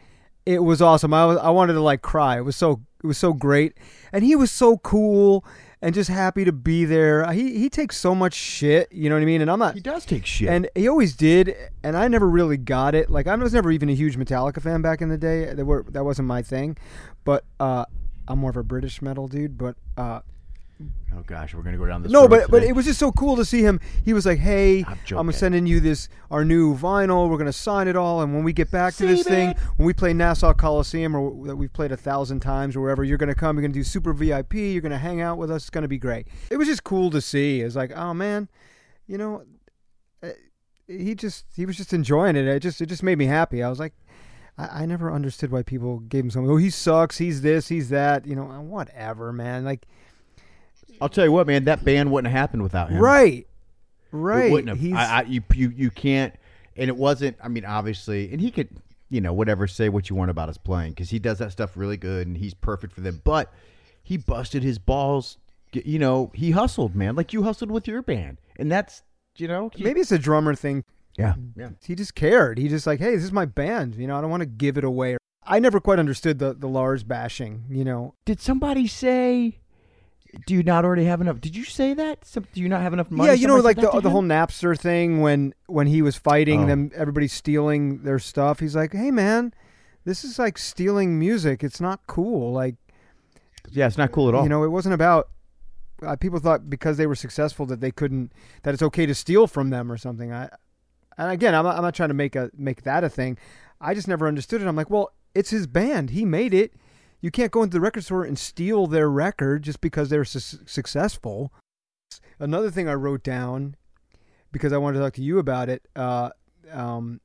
It 0.45 0.63
was 0.63 0.81
awesome. 0.81 1.13
I 1.13 1.25
was, 1.25 1.37
I 1.39 1.49
wanted 1.49 1.73
to 1.73 1.81
like 1.81 2.01
cry. 2.01 2.37
It 2.37 2.45
was 2.45 2.55
so 2.55 2.81
it 3.07 3.11
was 3.15 3.17
so 3.17 3.31
great, 3.31 3.77
and 4.11 4.21
he 4.21 4.35
was 4.35 4.51
so 4.51 4.79
cool 4.79 5.45
and 5.81 5.95
just 5.95 6.09
happy 6.09 6.43
to 6.43 6.51
be 6.51 6.83
there. 6.83 7.31
He 7.31 7.57
he 7.57 7.69
takes 7.69 7.95
so 7.95 8.13
much 8.13 8.33
shit, 8.33 8.91
you 8.91 9.07
know 9.07 9.15
what 9.15 9.21
I 9.21 9.25
mean? 9.25 9.39
And 9.39 9.49
I'm 9.49 9.59
not. 9.59 9.75
He 9.75 9.79
does 9.79 10.05
take 10.05 10.25
shit. 10.25 10.49
And 10.49 10.69
he 10.75 10.89
always 10.89 11.15
did, 11.15 11.55
and 11.83 11.95
I 11.95 12.09
never 12.09 12.27
really 12.27 12.57
got 12.57 12.95
it. 12.95 13.09
Like 13.09 13.27
I 13.27 13.35
was 13.35 13.53
never 13.53 13.71
even 13.71 13.87
a 13.87 13.93
huge 13.93 14.17
Metallica 14.17 14.61
fan 14.61 14.81
back 14.81 15.01
in 15.01 15.07
the 15.07 15.17
day. 15.17 15.53
That 15.53 15.63
were 15.63 15.85
that 15.91 16.03
wasn't 16.03 16.27
my 16.27 16.41
thing, 16.41 16.77
but 17.23 17.45
uh, 17.61 17.85
I'm 18.27 18.39
more 18.39 18.49
of 18.49 18.57
a 18.57 18.63
British 18.63 19.01
metal 19.01 19.29
dude. 19.29 19.57
But 19.57 19.77
uh, 19.95 20.19
oh 21.15 21.23
gosh, 21.25 21.53
we're 21.53 21.63
gonna 21.63 21.77
go 21.77 21.85
down 21.85 22.03
this. 22.03 22.11
no, 22.11 22.21
road 22.21 22.29
but 22.29 22.51
but 22.51 22.63
it 22.63 22.73
was 22.73 22.85
just 22.85 22.99
so 22.99 23.11
cool 23.11 23.35
to 23.35 23.45
see 23.45 23.61
him. 23.61 23.79
He 24.03 24.13
was 24.13 24.25
like, 24.25 24.39
"Hey, 24.39 24.83
I'm 24.83 25.17
I'm, 25.17 25.31
sending 25.31 25.65
you 25.65 25.79
this 25.79 26.09
our 26.29 26.45
new 26.45 26.75
vinyl. 26.75 27.29
We're 27.29 27.37
gonna 27.37 27.53
sign 27.53 27.87
it 27.87 27.95
all, 27.95 28.21
and 28.21 28.33
when 28.33 28.43
we 28.43 28.53
get 28.53 28.69
back 28.71 28.93
to 28.95 29.07
this 29.07 29.23
thing, 29.23 29.55
when 29.77 29.85
we 29.85 29.93
play 29.93 30.13
Nassau 30.13 30.53
Coliseum 30.53 31.15
or 31.15 31.47
that 31.47 31.55
we've 31.55 31.73
played 31.73 31.91
a 31.91 31.97
thousand 31.97 32.41
times 32.41 32.75
or 32.75 32.81
wherever, 32.81 33.03
you're 33.03 33.17
gonna 33.17 33.35
come. 33.35 33.57
You're 33.57 33.63
gonna 33.63 33.73
do 33.73 33.83
super 33.83 34.13
VIP. 34.13 34.53
You're 34.55 34.81
gonna 34.81 34.97
hang 34.97 35.21
out 35.21 35.37
with 35.37 35.49
us. 35.49 35.63
It's 35.63 35.69
gonna 35.69 35.87
be 35.87 35.99
great. 35.99 36.27
It 36.51 36.57
was 36.57 36.67
just 36.67 36.83
cool 36.83 37.09
to 37.11 37.21
see. 37.21 37.61
It's 37.61 37.75
like, 37.75 37.91
oh 37.95 38.13
man, 38.13 38.49
you 39.07 39.17
know, 39.17 39.43
uh, 40.21 40.29
he 40.87 41.15
just 41.15 41.45
he 41.55 41.65
was 41.65 41.77
just 41.77 41.93
enjoying 41.93 42.35
it. 42.35 42.47
It 42.47 42.59
just 42.59 42.81
it 42.81 42.87
just 42.87 43.03
made 43.03 43.17
me 43.17 43.25
happy. 43.25 43.63
I 43.63 43.69
was 43.69 43.79
like. 43.79 43.93
I, 44.59 44.81
I 44.81 44.85
never 44.87 45.13
understood 45.13 45.51
why 45.51 45.61
people 45.61 45.99
gave 45.99 46.23
him 46.23 46.31
something. 46.31 46.49
Oh, 46.49 46.57
he 46.57 46.71
sucks. 46.71 47.19
He's 47.19 47.43
this. 47.43 47.67
He's 47.67 47.89
that. 47.89 48.25
You 48.25 48.35
know, 48.35 48.45
whatever, 48.45 49.31
man. 49.31 49.63
Like, 49.63 49.85
I'll 51.01 51.09
tell 51.09 51.25
you 51.25 51.31
what, 51.31 51.47
man. 51.47 51.65
That 51.65 51.83
band 51.85 52.11
wouldn't 52.11 52.31
have 52.31 52.39
happened 52.39 52.63
without 52.63 52.89
him. 52.89 53.01
right, 53.01 53.45
It 53.45 53.47
right. 54.11 54.51
wouldn't 54.51 54.69
have. 54.69 54.79
He's 54.79 54.93
I, 54.93 55.19
I, 55.19 55.21
you, 55.23 55.41
you, 55.53 55.69
you 55.75 55.91
can't. 55.91 56.33
And 56.75 56.89
it 56.89 56.95
wasn't. 56.97 57.37
I 57.43 57.47
mean, 57.47 57.65
obviously, 57.65 58.31
and 58.31 58.39
he 58.39 58.51
could, 58.51 58.69
you 59.09 59.19
know, 59.21 59.33
whatever, 59.33 59.67
say 59.67 59.89
what 59.89 60.09
you 60.09 60.15
want 60.15 60.29
about 60.31 60.47
his 60.49 60.57
playing 60.57 60.91
because 60.91 61.09
he 61.09 61.19
does 61.19 61.39
that 61.39 61.51
stuff 61.51 61.75
really 61.75 61.97
good 61.97 62.27
and 62.27 62.37
he's 62.37 62.53
perfect 62.53 62.93
for 62.93 63.01
them. 63.01 63.21
But 63.23 63.51
he 64.03 64.17
busted 64.17 64.63
his 64.63 64.77
balls. 64.79 65.37
You 65.73 65.99
know, 65.99 66.31
he 66.33 66.51
hustled, 66.51 66.95
man, 66.95 67.15
like 67.15 67.33
you 67.33 67.43
hustled 67.43 67.69
with 67.71 67.87
your 67.87 68.01
band, 68.01 68.37
and 68.57 68.71
that's, 68.71 69.03
you 69.37 69.47
know, 69.47 69.69
he- 69.75 69.83
maybe 69.83 69.99
it's 69.99 70.11
a 70.13 70.17
drummer 70.17 70.55
thing. 70.55 70.83
yeah, 71.17 71.35
yeah. 71.55 71.69
He 71.85 71.93
just 71.93 72.15
cared. 72.15 72.57
He 72.57 72.69
just 72.69 72.87
like, 72.87 72.99
hey, 72.99 73.15
this 73.15 73.23
is 73.25 73.31
my 73.33 73.45
band. 73.45 73.95
You 73.95 74.07
know, 74.07 74.17
I 74.17 74.21
don't 74.21 74.29
want 74.31 74.41
to 74.41 74.47
give 74.47 74.77
it 74.77 74.83
away. 74.85 75.17
I 75.45 75.59
never 75.59 75.79
quite 75.79 75.99
understood 75.99 76.39
the 76.39 76.53
the 76.53 76.67
Lars 76.67 77.03
bashing. 77.03 77.65
You 77.69 77.83
know, 77.83 78.13
Did 78.25 78.39
somebody 78.39 78.87
say? 78.87 79.59
Do 80.45 80.53
you 80.53 80.63
not 80.63 80.85
already 80.85 81.05
have 81.05 81.19
enough? 81.21 81.41
Did 81.41 81.55
you 81.55 81.63
say 81.63 81.93
that? 81.93 82.25
Some, 82.25 82.45
do 82.53 82.61
you 82.61 82.69
not 82.69 82.81
have 82.81 82.93
enough 82.93 83.09
money? 83.11 83.29
yeah, 83.29 83.33
you 83.33 83.47
know, 83.47 83.57
like 83.57 83.77
the 83.77 83.89
the 84.01 84.09
whole 84.09 84.21
Napster 84.23 84.77
thing 84.79 85.21
when 85.21 85.53
when 85.67 85.87
he 85.87 86.01
was 86.01 86.15
fighting 86.15 86.63
Oh. 86.63 86.67
them, 86.67 86.91
everybody 86.95 87.27
stealing 87.27 88.03
their 88.03 88.19
stuff. 88.19 88.59
He's 88.59 88.75
like, 88.75 88.93
hey, 88.93 89.11
man, 89.11 89.53
this 90.05 90.23
is 90.23 90.37
like 90.39 90.57
stealing 90.57 91.17
music. 91.17 91.63
It's 91.63 91.81
not 91.81 92.01
cool. 92.07 92.51
Like, 92.53 92.75
Yeah, 93.71 93.87
it's 93.87 93.97
not 93.97 94.11
cool 94.11 94.29
at 94.29 94.35
all. 94.35 94.43
you 94.43 94.49
know, 94.49 94.63
it 94.63 94.69
wasn't 94.69 94.93
about. 94.93 95.29
Uh, 96.05 96.15
people 96.15 96.37
thought 96.39 96.69
because 96.69 96.97
they 96.97 97.07
were 97.07 97.15
successful 97.15 97.65
that 97.65 97.81
they 97.81 97.89
couldn't 97.89 98.31
that 98.61 98.73
it's 98.75 98.83
okay 98.83 99.07
to 99.07 99.15
steal 99.15 99.47
from 99.47 99.71
them 99.71 99.91
or 99.91 99.97
something. 99.97 100.31
I 100.31 100.47
and 101.17 101.31
again, 101.31 101.55
I'm 101.55 101.65
not, 101.65 101.75
I'm 101.75 101.81
not 101.81 101.95
trying 101.95 102.09
to 102.09 102.13
make 102.15 102.35
a 102.35 102.51
make 102.55 102.83
that 102.83 103.03
a 103.03 103.09
thing. 103.09 103.37
I 103.81 103.95
just 103.95 104.07
never 104.07 104.27
understood 104.27 104.61
it. 104.61 104.67
I'm 104.67 104.75
like, 104.75 104.91
well, 104.91 105.11
it's 105.33 105.49
his 105.49 105.65
band. 105.65 106.11
He 106.11 106.23
made 106.23 106.53
it. 106.53 106.73
You 107.21 107.31
can't 107.31 107.51
go 107.51 107.63
into 107.63 107.73
the 107.75 107.81
record 107.81 108.03
store 108.03 108.23
and 108.23 108.37
steal 108.37 108.85
their 108.87 109.09
record 109.09 109.63
just 109.63 109.81
because 109.81 110.09
they're 110.09 110.25
su- 110.25 110.59
successful. 110.65 111.51
Another 112.39 112.69
thing 112.69 112.87
I 112.87 112.93
wrote 112.93 113.23
down 113.23 113.75
because 114.51 114.71
I 114.71 114.77
wanted 114.77 114.99
to 114.99 115.03
talk 115.05 115.13
to 115.13 115.23
you 115.23 115.39
about 115.39 115.69
it 115.69 115.87
uh, 115.95 116.29
um, 116.71 117.19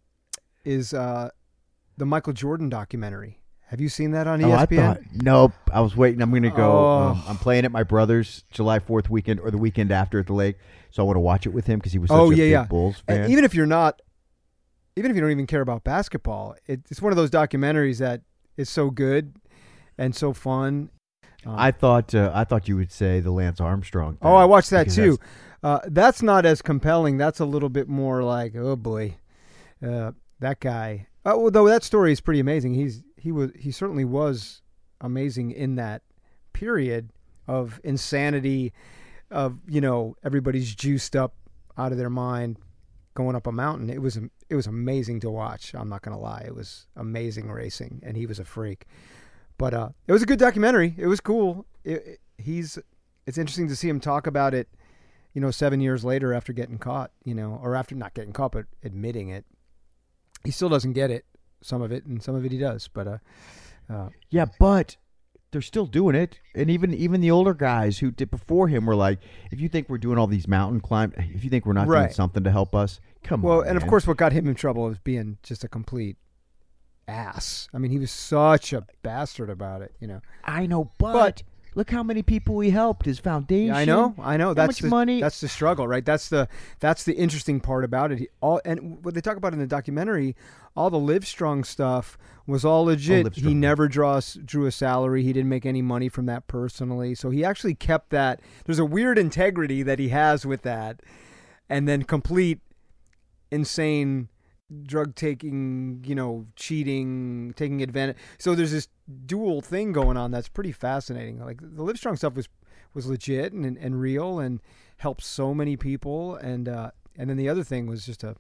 is 0.65 0.95
uh, 0.95 1.29
the 1.99 2.07
Michael 2.07 2.33
Jordan 2.33 2.69
documentary. 2.69 3.39
Have 3.67 3.81
you 3.81 3.89
seen 3.89 4.11
that 4.13 4.27
on 4.27 4.41
E 4.41 4.45
Oh, 4.45 4.53
I 4.53 4.67
ESPN? 4.67 4.77
thought 4.77 5.01
nope. 5.13 5.53
I 5.73 5.81
was 5.81 5.97
waiting. 5.97 6.21
I'm 6.21 6.31
going 6.31 6.43
to 6.43 6.51
go. 6.51 6.71
Oh. 6.87 7.09
Um, 7.11 7.23
I'm 7.27 7.37
playing 7.39 7.65
at 7.65 7.73
my 7.73 7.83
brother's 7.83 8.45
July 8.51 8.79
4th 8.79 9.09
weekend 9.09 9.41
or 9.41 9.51
the 9.51 9.57
weekend 9.59 9.91
after 9.93 10.19
at 10.19 10.27
the 10.27 10.35
lake, 10.35 10.57
so 10.91 11.03
I 11.03 11.07
want 11.07 11.17
to 11.17 11.21
watch 11.21 11.47
it 11.47 11.51
with 11.51 11.67
him 11.67 11.79
because 11.79 11.93
he 11.93 11.99
was 11.99 12.09
such 12.09 12.19
Oh, 12.19 12.31
a 12.31 12.35
yeah, 12.35 12.45
big 12.45 12.51
yeah. 12.51 12.65
Bulls 12.65 13.03
And 13.09 13.19
fan. 13.25 13.31
even 13.31 13.45
if 13.45 13.55
you're 13.55 13.67
not 13.67 14.01
even 14.97 15.11
if 15.11 15.15
you 15.15 15.23
don't 15.23 15.31
even 15.31 15.47
care 15.47 15.63
about 15.63 15.85
basketball, 15.85 16.55
it, 16.67 16.81
it's 16.91 17.01
one 17.01 17.13
of 17.13 17.17
those 17.17 17.31
documentaries 17.31 17.99
that 17.99 18.21
is 18.59 18.69
so 18.69 18.91
good 18.91 19.35
and 20.03 20.15
so 20.15 20.33
fun. 20.33 20.91
Um, 21.47 21.55
I 21.59 21.71
thought 21.73 22.15
uh, 22.15 22.31
I 22.35 22.45
thought 22.45 22.69
you 22.69 22.77
would 22.77 22.93
say 22.93 23.21
the 23.21 23.31
Lance 23.33 23.61
Armstrong. 23.61 24.19
oh, 24.23 24.35
I 24.35 24.45
watched 24.45 24.71
that 24.71 24.91
too. 24.91 25.17
that's- 25.19 25.29
Uh, 25.65 25.79
that's 25.91 26.23
not 26.23 26.45
as 26.45 26.61
compelling. 26.61 27.19
That's 27.19 27.39
a 27.41 27.45
little 27.45 27.69
bit 27.69 27.89
more 27.89 28.23
like, 28.25 28.57
oh 28.57 28.75
boy, 28.77 29.15
uh, 29.87 30.11
that 30.41 30.59
guy. 30.61 31.07
Well, 31.25 31.53
though 31.53 31.69
that 31.69 31.85
story 31.85 32.11
is 32.11 32.21
pretty 32.21 32.41
amazing. 32.41 32.75
He's 32.75 33.03
he 33.17 33.31
was 33.31 33.51
he 33.59 33.71
certainly 33.71 34.05
was 34.05 34.61
amazing 35.01 35.53
in 35.53 35.77
that 35.77 36.03
period 36.53 37.11
of 37.47 37.81
insanity, 37.85 38.73
of 39.31 39.59
you 39.69 39.81
know 39.81 40.17
everybody's 40.25 40.75
juiced 40.75 41.15
up 41.15 41.35
out 41.79 41.93
of 41.93 41.99
their 41.99 42.11
mind, 42.11 42.59
going 43.15 43.37
up 43.37 43.47
a 43.47 43.53
mountain. 43.53 43.89
It 43.89 44.03
was 44.03 44.17
it 44.49 44.55
was 44.57 44.67
amazing 44.67 45.21
to 45.21 45.31
watch. 45.31 45.75
I'm 45.75 45.89
not 45.89 46.03
gonna 46.03 46.19
lie, 46.21 46.43
it 46.45 46.55
was 46.57 46.87
amazing 46.97 47.51
racing, 47.51 48.01
and 48.05 48.17
he 48.17 48.27
was 48.27 48.39
a 48.41 48.45
freak. 48.45 48.87
But 49.63 49.75
uh, 49.75 49.89
it 50.09 50.13
was 50.13 50.25
a 50.25 50.27
good 50.27 50.41
documentary. 50.41 50.93
It 50.99 51.07
was 51.07 51.21
cool. 51.21 51.67
It, 51.85 52.05
it- 52.05 52.19
he's 52.37 52.81
it's 53.27 53.39
interesting 53.39 53.69
to 53.69 53.77
see 53.77 53.89
him 53.89 54.01
talk 54.01 54.27
about 54.27 54.53
it 54.53 54.67
you 55.35 55.41
know, 55.41 55.51
seven 55.51 55.81
years 55.81 56.05
later 56.05 56.35
after 56.35 56.53
getting 56.53 56.79
caught, 56.79 57.11
you 57.25 57.35
know, 57.35 57.59
or 57.63 57.75
after 57.75 57.95
not 57.95 58.15
getting 58.15 58.33
caught, 58.33 58.53
but 58.53 58.67
admitting 58.83 59.29
it. 59.29 59.45
He 60.45 60.51
still 60.51 60.69
doesn't 60.69 60.93
get 60.93 61.11
it, 61.11 61.25
some 61.63 61.81
of 61.83 61.93
it, 61.93 62.05
and 62.05 62.23
some 62.23 62.35
of 62.35 62.45
it 62.45 62.53
he 62.53 62.59
does. 62.59 62.89
But, 62.89 63.07
uh, 63.07 63.19
uh, 63.89 64.09
Yeah, 64.31 64.47
but 64.59 64.97
they're 65.51 65.63
still 65.63 65.87
doing 65.87 66.17
it, 66.17 66.39
and 66.55 66.71
even 66.71 66.93
even 66.93 67.21
the 67.21 67.31
older 67.31 67.55
guys 67.55 67.99
who 67.99 68.11
did 68.11 68.31
before 68.31 68.69
him 68.69 68.87
were 68.87 68.97
like, 68.97 69.21
if 69.51 69.61
you 69.61 69.69
think 69.69 69.89
we're 69.89 69.99
doing 69.99 70.19
all 70.19 70.27
these 70.27 70.49
mountain 70.49 70.81
climb, 70.81 71.13
if 71.17 71.45
you 71.45 71.51
think 71.51 71.67
we're 71.67 71.73
not 71.73 71.87
doing 71.87 72.11
something 72.11 72.45
to 72.45 72.51
help 72.51 72.75
us, 72.75 73.01
come 73.23 73.43
well, 73.43 73.53
on. 73.53 73.59
Well, 73.61 73.69
and 73.69 73.77
of 73.77 73.87
course, 73.87 74.07
what 74.07 74.17
got 74.17 74.33
him 74.33 74.49
in 74.49 74.55
trouble 74.55 74.85
was 74.85 74.99
being 74.99 75.39
just 75.43 75.65
a 75.65 75.69
complete 75.69 76.17
ass. 77.09 77.69
I 77.75 77.79
mean, 77.79 77.91
he 77.91 77.99
was 77.99 78.11
such 78.11 78.73
a 78.73 78.85
bastard 79.03 79.51
about 79.51 79.83
it, 79.83 79.95
you 80.01 80.07
know. 80.07 80.21
I 80.45 80.67
know, 80.67 80.91
but, 80.99 81.13
But- 81.13 81.43
look 81.75 81.91
how 81.91 82.03
many 82.03 82.23
people 82.23 82.61
he 82.61 82.71
helped. 82.71 83.07
His 83.07 83.19
foundation. 83.19 83.69
Yeah, 83.69 83.77
I 83.77 83.85
know, 83.85 84.15
I 84.19 84.37
know. 84.37 84.55
That's 84.55 84.69
much 84.69 84.79
the, 84.81 84.89
money? 84.89 85.21
That's 85.21 85.41
the 85.41 85.49
struggle, 85.49 85.89
right? 85.89 86.05
That's 86.05 86.29
the 86.29 86.49
that's 86.81 87.05
the 87.05 87.15
interesting 87.15 87.61
part 87.61 87.85
about 87.85 88.13
it. 88.13 88.19
He, 88.19 88.29
all 88.41 88.61
and 88.65 89.05
what 89.05 89.15
they 89.15 89.21
talk 89.21 89.37
about 89.37 89.53
in 89.53 89.59
the 89.59 89.67
documentary, 89.67 90.37
all 90.77 90.91
the 90.91 90.99
Livestrong 90.99 91.65
stuff 91.65 92.19
was 92.47 92.65
all 92.65 92.85
legit. 92.85 93.35
he 93.37 93.55
never 93.55 93.89
draws 93.89 94.35
drew 94.35 94.67
a 94.67 94.73
salary. 94.73 95.23
He 95.23 95.33
didn't 95.33 95.49
make 95.49 95.65
any 95.65 95.83
money 95.83 96.09
from 96.09 96.27
that 96.27 96.47
personally. 96.49 97.15
So 97.15 97.31
he 97.31 97.45
actually 97.45 97.75
kept 97.75 98.11
that. 98.11 98.41
There's 98.65 98.79
a 98.81 98.85
weird 98.85 99.19
integrity 99.19 99.83
that 99.83 99.99
he 99.99 100.09
has 100.09 100.45
with 100.45 100.63
that, 100.63 101.01
and 101.69 101.89
then 101.89 102.03
complete 102.03 102.61
insane 103.51 104.29
drug 104.85 105.15
taking, 105.15 106.03
you 106.07 106.15
know, 106.15 106.47
cheating, 106.57 107.53
taking 107.57 107.83
advantage. 107.83 108.17
So 108.39 108.55
there's 108.55 108.73
this 108.73 108.89
dual 109.27 109.61
thing 109.61 109.93
going 109.93 110.17
on 110.17 110.31
that's 110.31 110.49
pretty 110.49 110.73
fascinating. 110.73 111.39
Like 111.39 111.61
the 111.61 111.83
Livestrong 111.83 112.17
stuff 112.17 112.35
was 112.35 112.49
was 112.95 113.07
legit 113.07 113.53
and 113.53 113.77
and 113.77 114.01
real 114.01 114.39
and 114.39 114.61
helped 114.99 115.23
so 115.25 115.55
many 115.55 115.77
people 115.77 116.37
and 116.37 116.69
uh 116.69 116.91
and 117.17 117.29
then 117.29 117.37
the 117.37 117.49
other 117.49 117.65
thing 117.65 117.87
was 117.87 118.05
just 118.07 118.23
a 118.23 118.37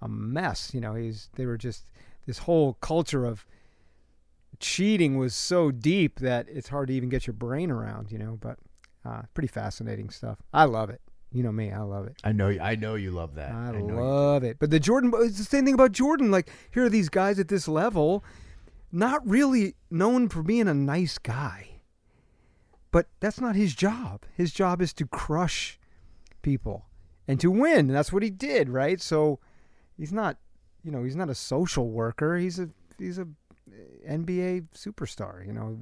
a 0.00 0.08
mess, 0.08 0.72
you 0.74 0.80
know, 0.80 0.94
he's 0.94 1.30
they 1.36 1.46
were 1.46 1.58
just 1.58 1.90
this 2.26 2.38
whole 2.38 2.74
culture 2.74 3.24
of 3.24 3.44
cheating 4.58 5.16
was 5.16 5.34
so 5.34 5.70
deep 5.70 6.20
that 6.20 6.46
it's 6.48 6.68
hard 6.68 6.88
to 6.88 6.94
even 6.94 7.08
get 7.08 7.26
your 7.26 7.34
brain 7.34 7.70
around, 7.70 8.10
you 8.10 8.18
know, 8.18 8.38
but 8.40 8.58
uh 9.04 9.22
pretty 9.34 9.48
fascinating 9.48 10.10
stuff. 10.10 10.38
I 10.52 10.64
love 10.64 10.90
it. 10.90 11.00
You 11.32 11.42
know 11.42 11.52
me, 11.52 11.72
I 11.72 11.80
love 11.80 12.06
it. 12.06 12.16
I 12.22 12.32
know. 12.32 12.48
I 12.48 12.74
know 12.74 12.94
you 12.94 13.10
love 13.10 13.36
that. 13.36 13.52
I, 13.52 13.72
do. 13.72 13.90
love 13.90 14.44
it. 14.44 14.58
But 14.58 14.70
the 14.70 14.78
Jordan, 14.78 15.12
it's 15.16 15.38
the 15.38 15.44
same 15.44 15.64
thing 15.64 15.74
about 15.74 15.92
Jordan. 15.92 16.30
Like, 16.30 16.50
here 16.72 16.84
are 16.84 16.90
these 16.90 17.08
guys 17.08 17.38
at 17.38 17.48
this 17.48 17.66
level, 17.66 18.22
not 18.90 19.26
really 19.26 19.74
known 19.90 20.28
for 20.28 20.42
being 20.42 20.68
a 20.68 20.74
nice 20.74 21.16
guy. 21.16 21.68
But 22.90 23.06
that's 23.20 23.40
not 23.40 23.56
his 23.56 23.74
job. 23.74 24.24
His 24.36 24.52
job 24.52 24.82
is 24.82 24.92
to 24.94 25.06
crush 25.06 25.78
people 26.42 26.84
and 27.26 27.40
to 27.40 27.50
win. 27.50 27.78
And 27.78 27.94
that's 27.94 28.12
what 28.12 28.22
he 28.22 28.28
did, 28.28 28.68
right? 28.68 29.00
So 29.00 29.38
he's 29.96 30.12
not, 30.12 30.36
you 30.84 30.90
know, 30.90 31.02
he's 31.02 31.16
not 31.16 31.30
a 31.30 31.34
social 31.34 31.88
worker. 31.88 32.36
He's 32.36 32.58
a 32.58 32.68
he's 32.98 33.18
a 33.18 33.26
NBA 34.06 34.66
superstar. 34.76 35.46
You 35.46 35.54
know, 35.54 35.78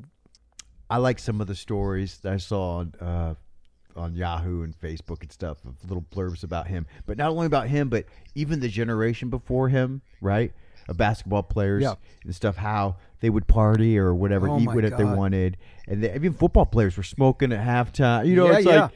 I 0.88 0.98
like 0.98 1.18
some 1.18 1.40
of 1.40 1.48
the 1.48 1.56
stories 1.56 2.18
that 2.18 2.32
I 2.32 2.36
saw 2.36 2.78
on 2.78 2.94
uh, 3.00 3.34
on 3.96 4.14
Yahoo 4.14 4.62
and 4.62 4.78
Facebook 4.78 5.22
and 5.22 5.32
stuff 5.32 5.58
of 5.64 5.74
little 5.84 6.04
blurbs 6.14 6.42
about 6.44 6.66
him. 6.68 6.86
But 7.06 7.16
not 7.18 7.30
only 7.30 7.46
about 7.46 7.68
him, 7.68 7.88
but 7.88 8.04
even 8.34 8.60
the 8.60 8.68
generation 8.68 9.30
before 9.30 9.68
him, 9.68 10.02
right? 10.20 10.52
Of 10.88 10.96
basketball 10.96 11.42
players 11.42 11.82
Yeah. 11.82 11.94
and 12.24 12.34
stuff, 12.34 12.56
how 12.56 12.96
they 13.20 13.30
would 13.30 13.46
party 13.46 13.98
or 13.98 14.14
whatever, 14.14 14.48
Oh 14.48 14.58
eat 14.58 14.66
what 14.66 14.96
they 14.96 15.04
wanted, 15.04 15.56
and 15.86 16.02
they, 16.02 16.14
even 16.14 16.32
football 16.32 16.66
players 16.66 16.96
were 16.96 17.02
smoking 17.02 17.52
at 17.52 17.60
halftime. 17.64 18.26
You 18.26 18.34
know, 18.36 18.50
Yeah, 18.50 18.56
it's 18.56 18.66
yeah. 18.66 18.80
like, 18.82 18.90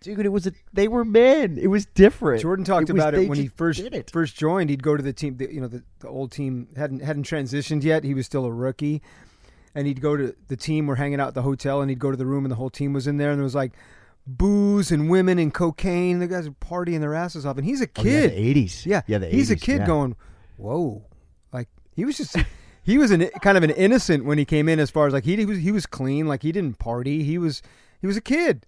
dude, 0.00 0.26
it 0.26 0.28
was 0.28 0.46
a 0.46 0.52
they 0.72 0.86
were 0.88 1.04
men. 1.04 1.58
It 1.58 1.68
was 1.68 1.86
different. 1.86 2.42
Jordan 2.42 2.64
talked 2.64 2.82
was- 2.82 2.90
about 2.90 3.14
it 3.14 3.28
when 3.28 3.38
he 3.38 3.48
first 3.48 3.80
it. 3.80 4.10
first 4.10 4.36
joined. 4.36 4.70
He'd 4.70 4.82
go 4.82 4.96
to 4.96 5.02
the 5.02 5.12
team. 5.12 5.36
The, 5.38 5.52
you 5.52 5.60
know, 5.60 5.68
the, 5.68 5.82
the 6.00 6.08
old 6.08 6.30
team 6.30 6.68
hadn't 6.76 7.00
hadn't 7.02 7.26
transitioned 7.26 7.82
yet. 7.82 8.04
He 8.04 8.14
was 8.14 8.26
still 8.26 8.44
a 8.44 8.52
rookie, 8.52 9.00
and 9.74 9.86
he'd 9.86 10.00
go 10.00 10.16
to 10.16 10.34
the 10.48 10.56
team. 10.56 10.86
We're 10.86 10.96
hanging 10.96 11.20
out 11.20 11.28
at 11.28 11.34
the 11.34 11.42
hotel, 11.42 11.80
and 11.80 11.90
he'd 11.90 11.98
go 11.98 12.10
to 12.10 12.16
the 12.16 12.26
room, 12.26 12.44
and 12.44 12.52
the 12.52 12.56
whole 12.56 12.70
team 12.70 12.92
was 12.92 13.06
in 13.06 13.16
there, 13.16 13.30
and 13.30 13.38
there 13.38 13.44
was 13.44 13.54
like 13.54 13.72
booze 14.26 14.92
and 14.92 15.10
women 15.10 15.38
and 15.38 15.52
cocaine. 15.52 16.18
The 16.20 16.26
guys 16.28 16.48
were 16.48 16.54
partying 16.54 17.00
their 17.00 17.14
asses 17.14 17.44
off, 17.46 17.56
and 17.56 17.66
he's 17.66 17.80
a 17.80 17.86
Oh, 17.86 18.02
yeah, 18.02 18.02
kid. 18.02 18.30
the 18.30 18.40
eighties. 18.40 18.86
Yeah, 18.86 19.02
yeah, 19.06 19.18
the 19.18 19.28
he's 19.28 19.50
a 19.50 19.56
kid 19.56 19.78
yeah. 19.80 19.86
going, 19.86 20.16
whoa, 20.56 21.04
like 21.52 21.68
he 21.94 22.04
was 22.04 22.16
just. 22.16 22.36
He 22.84 22.98
was 22.98 23.12
an 23.12 23.28
kind 23.42 23.56
of 23.56 23.62
an 23.62 23.70
innocent 23.70 24.24
when 24.24 24.38
he 24.38 24.44
came 24.44 24.68
in, 24.68 24.80
as 24.80 24.90
far 24.90 25.06
as 25.06 25.12
like 25.12 25.22
he, 25.22 25.36
he 25.36 25.44
was 25.46 25.58
he 25.58 25.70
was 25.70 25.86
clean, 25.86 26.26
like 26.26 26.42
he 26.42 26.50
didn't 26.50 26.80
party. 26.80 27.22
He 27.22 27.38
was 27.38 27.62
he 28.00 28.08
was 28.08 28.16
a 28.16 28.20
kid, 28.20 28.66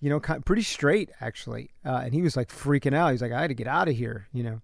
you 0.00 0.10
know, 0.10 0.18
kind, 0.18 0.44
pretty 0.44 0.62
straight 0.62 1.10
actually, 1.20 1.70
uh, 1.86 2.00
and 2.02 2.12
he 2.12 2.20
was 2.20 2.36
like 2.36 2.48
freaking 2.48 2.96
out. 2.96 3.12
He's 3.12 3.22
like, 3.22 3.30
I 3.30 3.40
had 3.42 3.46
to 3.50 3.54
get 3.54 3.68
out 3.68 3.86
of 3.88 3.94
here, 3.94 4.26
you 4.32 4.42
know. 4.42 4.60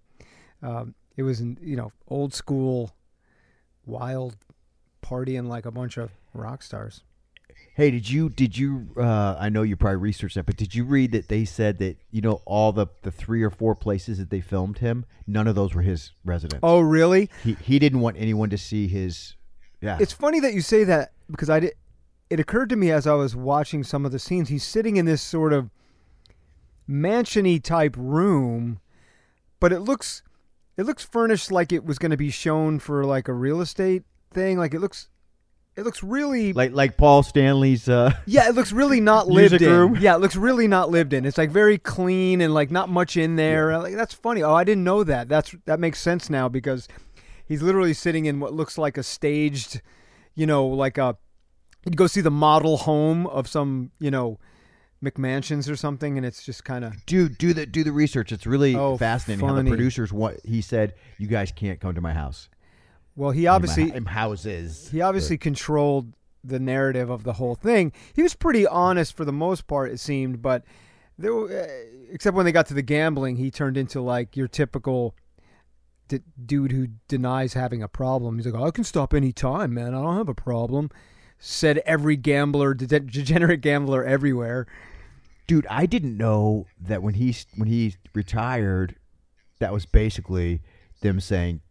Um, 0.61 0.93
it 1.15 1.23
was 1.23 1.39
in, 1.39 1.57
you 1.61 1.77
know 1.77 1.93
old 2.09 2.33
school, 2.33 2.91
wild 3.85 4.35
partying 5.05 5.47
like 5.47 5.65
a 5.65 5.71
bunch 5.71 5.97
of 5.97 6.11
rock 6.33 6.63
stars. 6.63 7.01
Hey, 7.75 7.91
did 7.91 8.09
you 8.09 8.29
did 8.29 8.57
you? 8.57 8.87
Uh, 8.97 9.35
I 9.37 9.49
know 9.49 9.61
you 9.61 9.75
probably 9.75 9.97
researched 9.97 10.35
that, 10.35 10.45
but 10.45 10.55
did 10.55 10.73
you 10.73 10.85
read 10.85 11.11
that 11.11 11.27
they 11.27 11.43
said 11.45 11.77
that 11.79 11.97
you 12.09 12.21
know 12.21 12.41
all 12.45 12.71
the 12.71 12.87
the 13.01 13.11
three 13.11 13.43
or 13.43 13.49
four 13.49 13.75
places 13.75 14.17
that 14.17 14.29
they 14.29 14.41
filmed 14.41 14.79
him, 14.79 15.05
none 15.27 15.47
of 15.47 15.55
those 15.55 15.73
were 15.73 15.81
his 15.81 16.11
residence. 16.23 16.61
Oh, 16.63 16.79
really? 16.79 17.29
he 17.43 17.57
he 17.61 17.79
didn't 17.79 17.99
want 17.99 18.17
anyone 18.17 18.49
to 18.49 18.57
see 18.57 18.87
his. 18.87 19.35
Yeah, 19.81 19.97
It's 19.99 20.13
funny 20.13 20.39
that 20.39 20.53
you 20.53 20.61
say 20.61 20.85
that 20.85 21.11
because 21.29 21.49
I 21.49 21.59
did. 21.59 21.73
It 22.29 22.39
occurred 22.39 22.69
to 22.69 22.75
me 22.75 22.91
as 22.91 23.05
I 23.05 23.13
was 23.13 23.35
watching 23.35 23.83
some 23.83 24.05
of 24.05 24.11
the 24.11 24.19
scenes. 24.19 24.49
He's 24.49 24.63
sitting 24.63 24.95
in 24.97 25.05
this 25.05 25.21
sort 25.21 25.53
of 25.53 25.69
mansiony 26.89 27.61
type 27.61 27.95
room, 27.97 28.79
but 29.59 29.71
it 29.71 29.81
looks 29.81 30.23
it 30.77 30.85
looks 30.85 31.03
furnished 31.03 31.51
like 31.51 31.71
it 31.71 31.85
was 31.85 31.99
going 31.99 32.11
to 32.11 32.17
be 32.17 32.29
shown 32.29 32.79
for 32.79 33.05
like 33.05 33.27
a 33.27 33.33
real 33.33 33.61
estate 33.61 34.03
thing. 34.35 34.59
Like 34.59 34.75
it 34.75 34.79
looks 34.79 35.07
it 35.75 35.83
looks 35.83 36.03
really 36.03 36.53
like 36.53 36.71
like 36.73 36.95
Paul 36.97 37.23
Stanley's. 37.23 37.89
Uh, 37.89 38.13
yeah, 38.27 38.47
it 38.47 38.53
looks 38.55 38.71
really 38.71 39.01
not 39.01 39.27
lived 39.39 39.61
in. 39.61 39.69
room? 39.69 39.97
Yeah, 39.99 40.15
it 40.15 40.19
looks 40.21 40.35
really 40.35 40.67
not 40.67 40.89
lived 40.91 41.11
in. 41.13 41.25
It's 41.25 41.37
like 41.39 41.49
very 41.49 41.77
clean 41.79 42.39
and 42.41 42.53
like 42.53 42.69
not 42.69 42.87
much 42.89 43.17
in 43.17 43.35
there. 43.35 43.75
Like 43.79 43.95
that's 43.95 44.13
funny. 44.13 44.43
Oh, 44.43 44.53
I 44.53 44.63
didn't 44.63 44.83
know 44.83 45.03
that. 45.03 45.27
That's 45.27 45.55
that 45.65 45.79
makes 45.79 45.99
sense 45.99 46.29
now 46.29 46.47
because 46.47 46.87
he's 47.47 47.61
literally 47.63 47.93
sitting 47.93 48.25
in 48.25 48.39
what 48.39 48.53
looks 48.53 48.77
like 48.77 48.97
a 48.97 49.03
staged, 49.03 49.81
you 50.35 50.45
know, 50.45 50.65
like 50.67 50.97
a 50.99 51.17
you'd 51.85 51.97
go 51.97 52.07
see 52.07 52.21
the 52.21 52.31
model 52.31 52.77
home 52.77 53.27
of 53.27 53.47
some, 53.47 53.91
you 53.99 54.09
know, 54.11 54.39
McMansions 55.03 55.69
or 55.69 55.75
something, 55.75 56.17
and 56.17 56.25
it's 56.25 56.43
just 56.43 56.63
kind 56.63 56.83
of 56.85 57.05
do 57.05 57.27
do 57.29 57.53
the 57.53 57.65
do 57.65 57.83
the 57.83 57.91
research. 57.91 58.31
It's 58.31 58.47
really 58.47 58.75
Oh, 58.75 58.97
fascinating 58.97 59.45
how 59.45 59.53
the 59.55 59.63
producers 59.65 60.11
want. 60.13 60.39
He 60.45 60.61
said, 60.61 60.93
"You 61.19 61.27
guys 61.27 61.51
can't 61.51 61.79
come 61.79 61.93
to 61.95 62.01
my 62.01 62.13
house." 62.13 62.49
Well, 63.15 63.31
he 63.31 63.47
obviously 63.47 63.91
in 63.93 64.05
houses. 64.05 64.89
he 64.91 65.01
obviously 65.01 65.37
controlled 65.37 66.13
the 66.43 66.59
narrative 66.59 67.09
of 67.09 67.23
the 67.23 67.33
whole 67.33 67.55
thing. 67.55 67.91
He 68.13 68.21
was 68.21 68.35
pretty 68.35 68.67
honest 68.67 69.15
for 69.17 69.25
the 69.25 69.33
most 69.33 69.67
part, 69.67 69.91
it 69.91 69.99
seemed, 69.99 70.41
but 70.41 70.63
there, 71.17 71.33
uh, 71.33 71.67
except 72.11 72.35
when 72.35 72.45
they 72.45 72.51
got 72.51 72.67
to 72.67 72.73
the 72.73 72.81
gambling, 72.81 73.37
he 73.37 73.49
turned 73.49 73.77
into 73.77 74.01
like 74.01 74.35
your 74.37 74.47
typical 74.47 75.15
d- 76.07 76.19
dude 76.45 76.71
who 76.71 76.87
denies 77.07 77.53
having 77.53 77.81
a 77.81 77.87
problem. 77.87 78.37
He's 78.37 78.45
like, 78.45 78.53
oh, 78.61 78.65
"I 78.67 78.71
can 78.71 78.83
stop 78.83 79.13
any 79.13 79.31
time, 79.31 79.73
man. 79.73 79.95
I 79.95 80.01
don't 80.01 80.17
have 80.17 80.29
a 80.29 80.35
problem." 80.35 80.89
Said 81.39 81.79
every 81.85 82.15
gambler, 82.15 82.73
de- 82.73 82.85
degenerate 82.99 83.61
gambler 83.61 84.03
everywhere. 84.03 84.67
dude 85.47 85.67
i 85.69 85.85
didn't 85.85 86.17
know 86.17 86.65
that 86.79 87.03
when 87.03 87.13
he 87.15 87.35
when 87.55 87.67
he 87.67 87.95
retired 88.13 88.95
that 89.59 89.71
was 89.71 89.85
basically 89.85 90.59
them 91.01 91.19
saying 91.19 91.61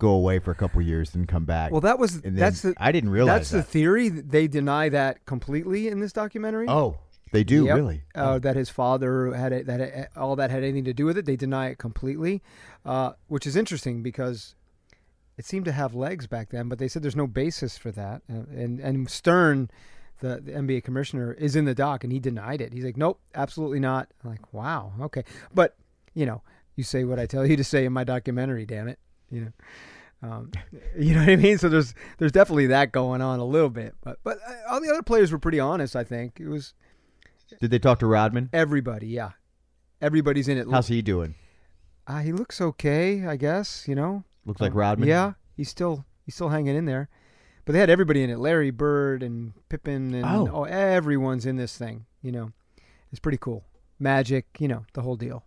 go 0.00 0.10
away 0.10 0.38
for 0.40 0.50
a 0.50 0.54
couple 0.56 0.82
years 0.82 1.10
then 1.10 1.26
come 1.26 1.44
back 1.44 1.70
Well, 1.70 1.80
that 1.82 1.98
was 1.98 2.16
and 2.24 2.36
that's 2.36 2.62
the 2.62 2.74
i 2.78 2.90
didn't 2.90 3.10
realize 3.10 3.50
that's 3.50 3.50
the 3.50 3.62
theory. 3.62 4.08
They 4.08 4.48
deny 4.48 4.88
that 4.88 5.24
completely 5.26 5.86
in 5.88 6.00
this 6.00 6.12
documentary. 6.12 6.66
oh 6.68 6.98
They 7.32 7.44
do 7.44 7.66
Yep. 7.66 7.76
really. 7.76 8.02
uh, 8.16 8.38
that 8.40 8.56
his 8.56 8.68
father 8.70 9.32
had 9.34 9.52
it, 9.52 9.66
that 9.66 9.80
it, 9.80 10.08
all 10.16 10.34
that 10.36 10.50
had 10.50 10.64
anything 10.64 10.84
to 10.86 10.92
do 10.92 11.04
with 11.04 11.16
it. 11.16 11.26
They 11.26 11.36
deny 11.36 11.68
it 11.68 11.78
completely, 11.78 12.42
uh, 12.84 13.12
which 13.28 13.46
is 13.46 13.54
interesting 13.54 14.02
because 14.02 14.56
it 15.38 15.44
seemed 15.44 15.64
to 15.66 15.72
have 15.72 15.94
legs 15.94 16.26
back 16.26 16.48
then. 16.50 16.68
But 16.68 16.78
they 16.80 16.88
said 16.88 17.02
there's 17.04 17.14
no 17.14 17.28
basis 17.28 17.78
for 17.78 17.92
that, 17.92 18.22
uh, 18.28 18.44
and 18.62 18.80
and 18.80 19.08
Stern, 19.08 19.70
the, 20.18 20.40
the 20.44 20.52
NBA 20.52 20.82
commissioner, 20.82 21.32
is 21.34 21.54
in 21.54 21.64
the 21.66 21.74
dock 21.74 22.02
and 22.04 22.12
he 22.12 22.18
denied 22.18 22.60
it. 22.60 22.72
He's 22.72 22.84
like, 22.84 22.96
nope, 22.96 23.20
absolutely 23.34 23.80
not. 23.80 24.08
I'm 24.24 24.30
like, 24.30 24.52
wow, 24.52 24.92
okay, 25.00 25.24
but 25.54 25.76
you 26.14 26.26
know, 26.26 26.42
you 26.74 26.82
say 26.84 27.04
what 27.04 27.18
I 27.20 27.26
tell 27.26 27.46
you 27.46 27.56
to 27.56 27.64
say 27.64 27.84
in 27.84 27.92
my 27.92 28.02
documentary. 28.04 28.66
Damn 28.66 28.88
it, 28.88 28.98
you 29.30 29.40
know. 29.42 29.52
Um, 30.22 30.50
you 30.98 31.14
know 31.14 31.20
what 31.20 31.30
I 31.30 31.36
mean? 31.36 31.58
So 31.58 31.68
there's 31.68 31.94
there's 32.18 32.32
definitely 32.32 32.66
that 32.68 32.92
going 32.92 33.20
on 33.22 33.38
a 33.40 33.44
little 33.44 33.70
bit, 33.70 33.94
but 34.02 34.18
but 34.24 34.38
uh, 34.46 34.72
all 34.72 34.80
the 34.80 34.90
other 34.90 35.02
players 35.02 35.32
were 35.32 35.38
pretty 35.38 35.60
honest. 35.60 35.96
I 35.96 36.04
think 36.04 36.38
it 36.40 36.48
was 36.48 36.74
Did 37.60 37.70
they 37.70 37.78
talk 37.78 37.98
to 38.00 38.06
Rodman? 38.06 38.50
Everybody, 38.52 39.08
yeah. 39.08 39.30
Everybody's 40.02 40.48
in 40.48 40.56
it. 40.58 40.66
How's 40.70 40.88
he 40.88 41.02
doing? 41.02 41.34
Uh, 42.06 42.20
he 42.20 42.32
looks 42.32 42.60
okay, 42.60 43.26
I 43.26 43.36
guess. 43.36 43.86
You 43.88 43.94
know. 43.94 44.24
Looks 44.46 44.60
like 44.60 44.72
Um, 44.72 44.78
Rodman. 44.78 45.08
Yeah, 45.08 45.34
he's 45.56 45.68
still 45.68 46.04
he's 46.24 46.34
still 46.34 46.48
hanging 46.48 46.76
in 46.76 46.84
there. 46.86 47.08
But 47.66 47.74
they 47.74 47.78
had 47.78 47.90
everybody 47.90 48.22
in 48.22 48.30
it: 48.30 48.38
Larry 48.38 48.70
Bird 48.70 49.22
and 49.22 49.52
Pippen, 49.68 50.14
and 50.14 50.24
Oh. 50.24 50.48
oh, 50.52 50.64
everyone's 50.64 51.46
in 51.46 51.56
this 51.56 51.76
thing. 51.76 52.06
You 52.22 52.32
know, 52.32 52.52
it's 53.10 53.20
pretty 53.20 53.38
cool. 53.38 53.64
Magic, 53.98 54.46
you 54.58 54.66
know, 54.68 54.84
the 54.94 55.02
whole 55.02 55.16
deal. 55.16 55.44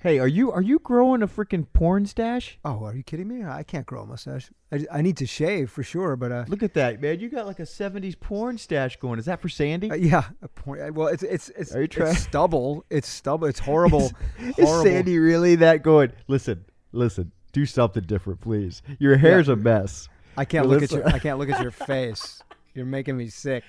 Hey, 0.00 0.20
are 0.20 0.28
you 0.28 0.52
are 0.52 0.62
you 0.62 0.78
growing 0.78 1.22
a 1.22 1.26
freaking 1.26 1.66
porn 1.72 2.06
stash? 2.06 2.56
Oh, 2.64 2.84
are 2.84 2.94
you 2.94 3.02
kidding 3.02 3.26
me? 3.26 3.44
I 3.44 3.64
can't 3.64 3.84
grow 3.84 4.02
a 4.02 4.06
mustache. 4.06 4.48
I, 4.70 4.86
I 4.92 5.02
need 5.02 5.16
to 5.16 5.26
shave 5.26 5.72
for 5.72 5.82
sure, 5.82 6.14
but 6.14 6.30
uh, 6.30 6.44
Look 6.46 6.62
at 6.62 6.74
that, 6.74 7.00
man! 7.00 7.18
You 7.18 7.28
got 7.28 7.46
like 7.46 7.58
a 7.58 7.64
'70s 7.64 8.18
porn 8.18 8.58
stash 8.58 8.96
going. 8.98 9.18
Is 9.18 9.24
that 9.24 9.40
for 9.40 9.48
Sandy? 9.48 9.90
uh, 9.90 9.94
yeah, 9.96 10.24
a 10.40 10.46
point. 10.46 10.94
Well, 10.94 11.08
it's 11.08 11.24
it's 11.24 11.48
it's, 11.50 11.74
Are 11.74 11.80
you 11.82 11.88
trying- 11.88 12.12
it's 12.12 12.20
stubble. 12.22 12.84
It's 12.90 13.08
stubble. 13.08 13.48
It's 13.48 13.58
horrible. 13.70 14.12
Is 14.38 14.54
horrible. 14.56 14.84
Sandy 14.84 15.18
really 15.18 15.56
that 15.56 15.82
going? 15.82 16.12
Listen, 16.28 16.64
listen. 16.92 17.32
Do 17.50 17.66
something 17.66 18.04
different, 18.04 18.40
please. 18.40 18.82
Your 19.00 19.16
hair's 19.16 19.48
a 19.48 19.56
mess. 19.56 20.08
I 20.36 20.44
can't 20.44 20.68
look 20.68 20.82
at 20.84 20.92
your 20.92 21.08
I 21.14 21.18
can't 21.18 21.40
look 21.40 21.50
at 21.50 21.60
your 21.60 21.72
face. 21.72 22.40
You're 22.72 22.86
making 22.86 23.16
me 23.16 23.30
sick. 23.30 23.64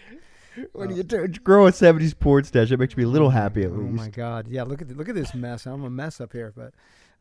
When 0.73 0.95
you 0.95 1.03
do- 1.03 1.27
grow 1.27 1.67
a 1.67 1.71
'70s 1.71 2.17
porn 2.17 2.43
stash, 2.43 2.71
it 2.71 2.77
makes 2.79 2.95
me 2.97 3.03
a 3.03 3.07
little 3.07 3.29
happy 3.29 3.63
at 3.63 3.71
Oh 3.71 3.75
my 3.75 4.09
god! 4.09 4.47
Yeah, 4.47 4.63
look 4.63 4.81
at 4.81 4.87
th- 4.87 4.97
look 4.97 5.09
at 5.09 5.15
this 5.15 5.33
mess. 5.33 5.65
I'm 5.65 5.83
a 5.83 5.89
mess 5.89 6.19
up 6.21 6.33
here, 6.33 6.53
but 6.55 6.73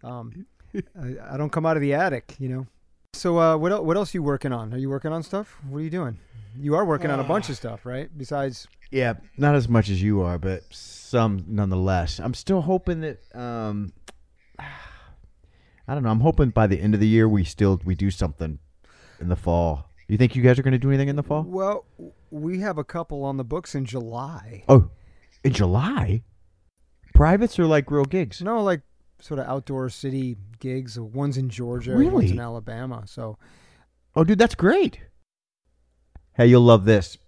um, 0.09 0.47
I, 0.75 1.35
I 1.35 1.37
don't 1.37 1.51
come 1.51 1.67
out 1.67 1.77
of 1.77 1.81
the 1.83 1.95
attic, 1.95 2.35
you 2.39 2.49
know. 2.49 2.67
So 3.15 3.39
uh, 3.39 3.57
what 3.57 3.73
el- 3.73 3.85
what 3.85 3.97
else 3.97 4.15
are 4.15 4.19
you 4.19 4.23
working 4.23 4.53
on? 4.53 4.73
Are 4.75 4.79
you 4.79 4.91
working 4.91 5.13
on 5.13 5.23
stuff? 5.23 5.57
What 5.69 5.79
are 5.79 5.83
you 5.83 5.91
doing? 5.91 6.19
You 6.59 6.75
are 6.75 6.85
working 6.85 7.11
on 7.11 7.21
a 7.21 7.25
bunch 7.25 7.49
of 7.51 7.57
stuff, 7.63 7.85
right? 7.87 8.11
Besides, 8.17 8.67
Yeah, 8.91 9.15
not 9.37 9.55
as 9.55 9.69
much 9.69 9.89
as 9.89 10.03
you 10.03 10.23
are, 10.23 10.39
but 10.39 10.63
some 10.71 11.45
nonetheless. 11.47 12.19
I'm 12.19 12.35
still 12.35 12.61
hoping 12.63 13.01
that 13.01 13.19
um 13.35 13.93
I 14.59 15.95
don't 15.95 16.03
know. 16.03 16.11
I'm 16.11 16.21
hoping 16.21 16.51
by 16.51 16.67
the 16.67 16.81
end 16.81 16.95
of 16.95 17.01
the 17.01 17.09
year 17.09 17.29
we 17.29 17.45
still 17.45 17.81
we 17.85 17.95
do 17.95 18.11
something 18.11 18.59
in 19.21 19.29
the 19.29 19.37
fall. 19.37 19.88
You 20.09 20.17
think 20.17 20.35
you 20.35 20.43
guys 20.43 20.59
are 20.59 20.63
going 20.63 20.73
to 20.73 20.79
do 20.79 20.89
anything 20.89 21.09
in 21.09 21.17
the 21.17 21.23
fall? 21.23 21.43
well, 21.43 21.85
we 22.31 22.61
have 22.61 22.79
a 22.79 22.85
couple 22.85 23.25
on 23.25 23.37
the 23.37 23.45
books 23.45 23.75
in 23.75 23.85
July. 23.85 24.65
Oh, 24.69 24.91
in 25.45 25.53
July? 25.53 26.23
Privates 27.15 27.59
or 27.59 27.67
like 27.67 27.91
real 27.91 28.05
gigs? 28.05 28.41
No, 28.43 28.63
like 28.63 28.81
sort 29.21 29.41
of 29.41 29.47
outdoor 29.47 29.89
city 29.91 30.37
gigs. 30.61 30.99
One's 30.99 31.37
in 31.37 31.49
Georgia, 31.49 31.93
one's 31.95 32.07
Really? 32.07 32.31
in 32.31 32.41
Alabama. 32.41 33.05
So 33.07 33.39
Oh, 34.17 34.25
dude, 34.25 34.39
that's 34.39 34.55
great. 34.55 35.01
Hey, 36.35 36.47
you'll 36.47 36.63
love 36.63 36.85
this. 36.85 37.19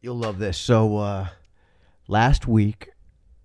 You'll 0.00 0.16
love 0.16 0.38
this. 0.38 0.56
So, 0.58 0.96
uh, 0.98 1.28
last 2.06 2.46
week, 2.46 2.90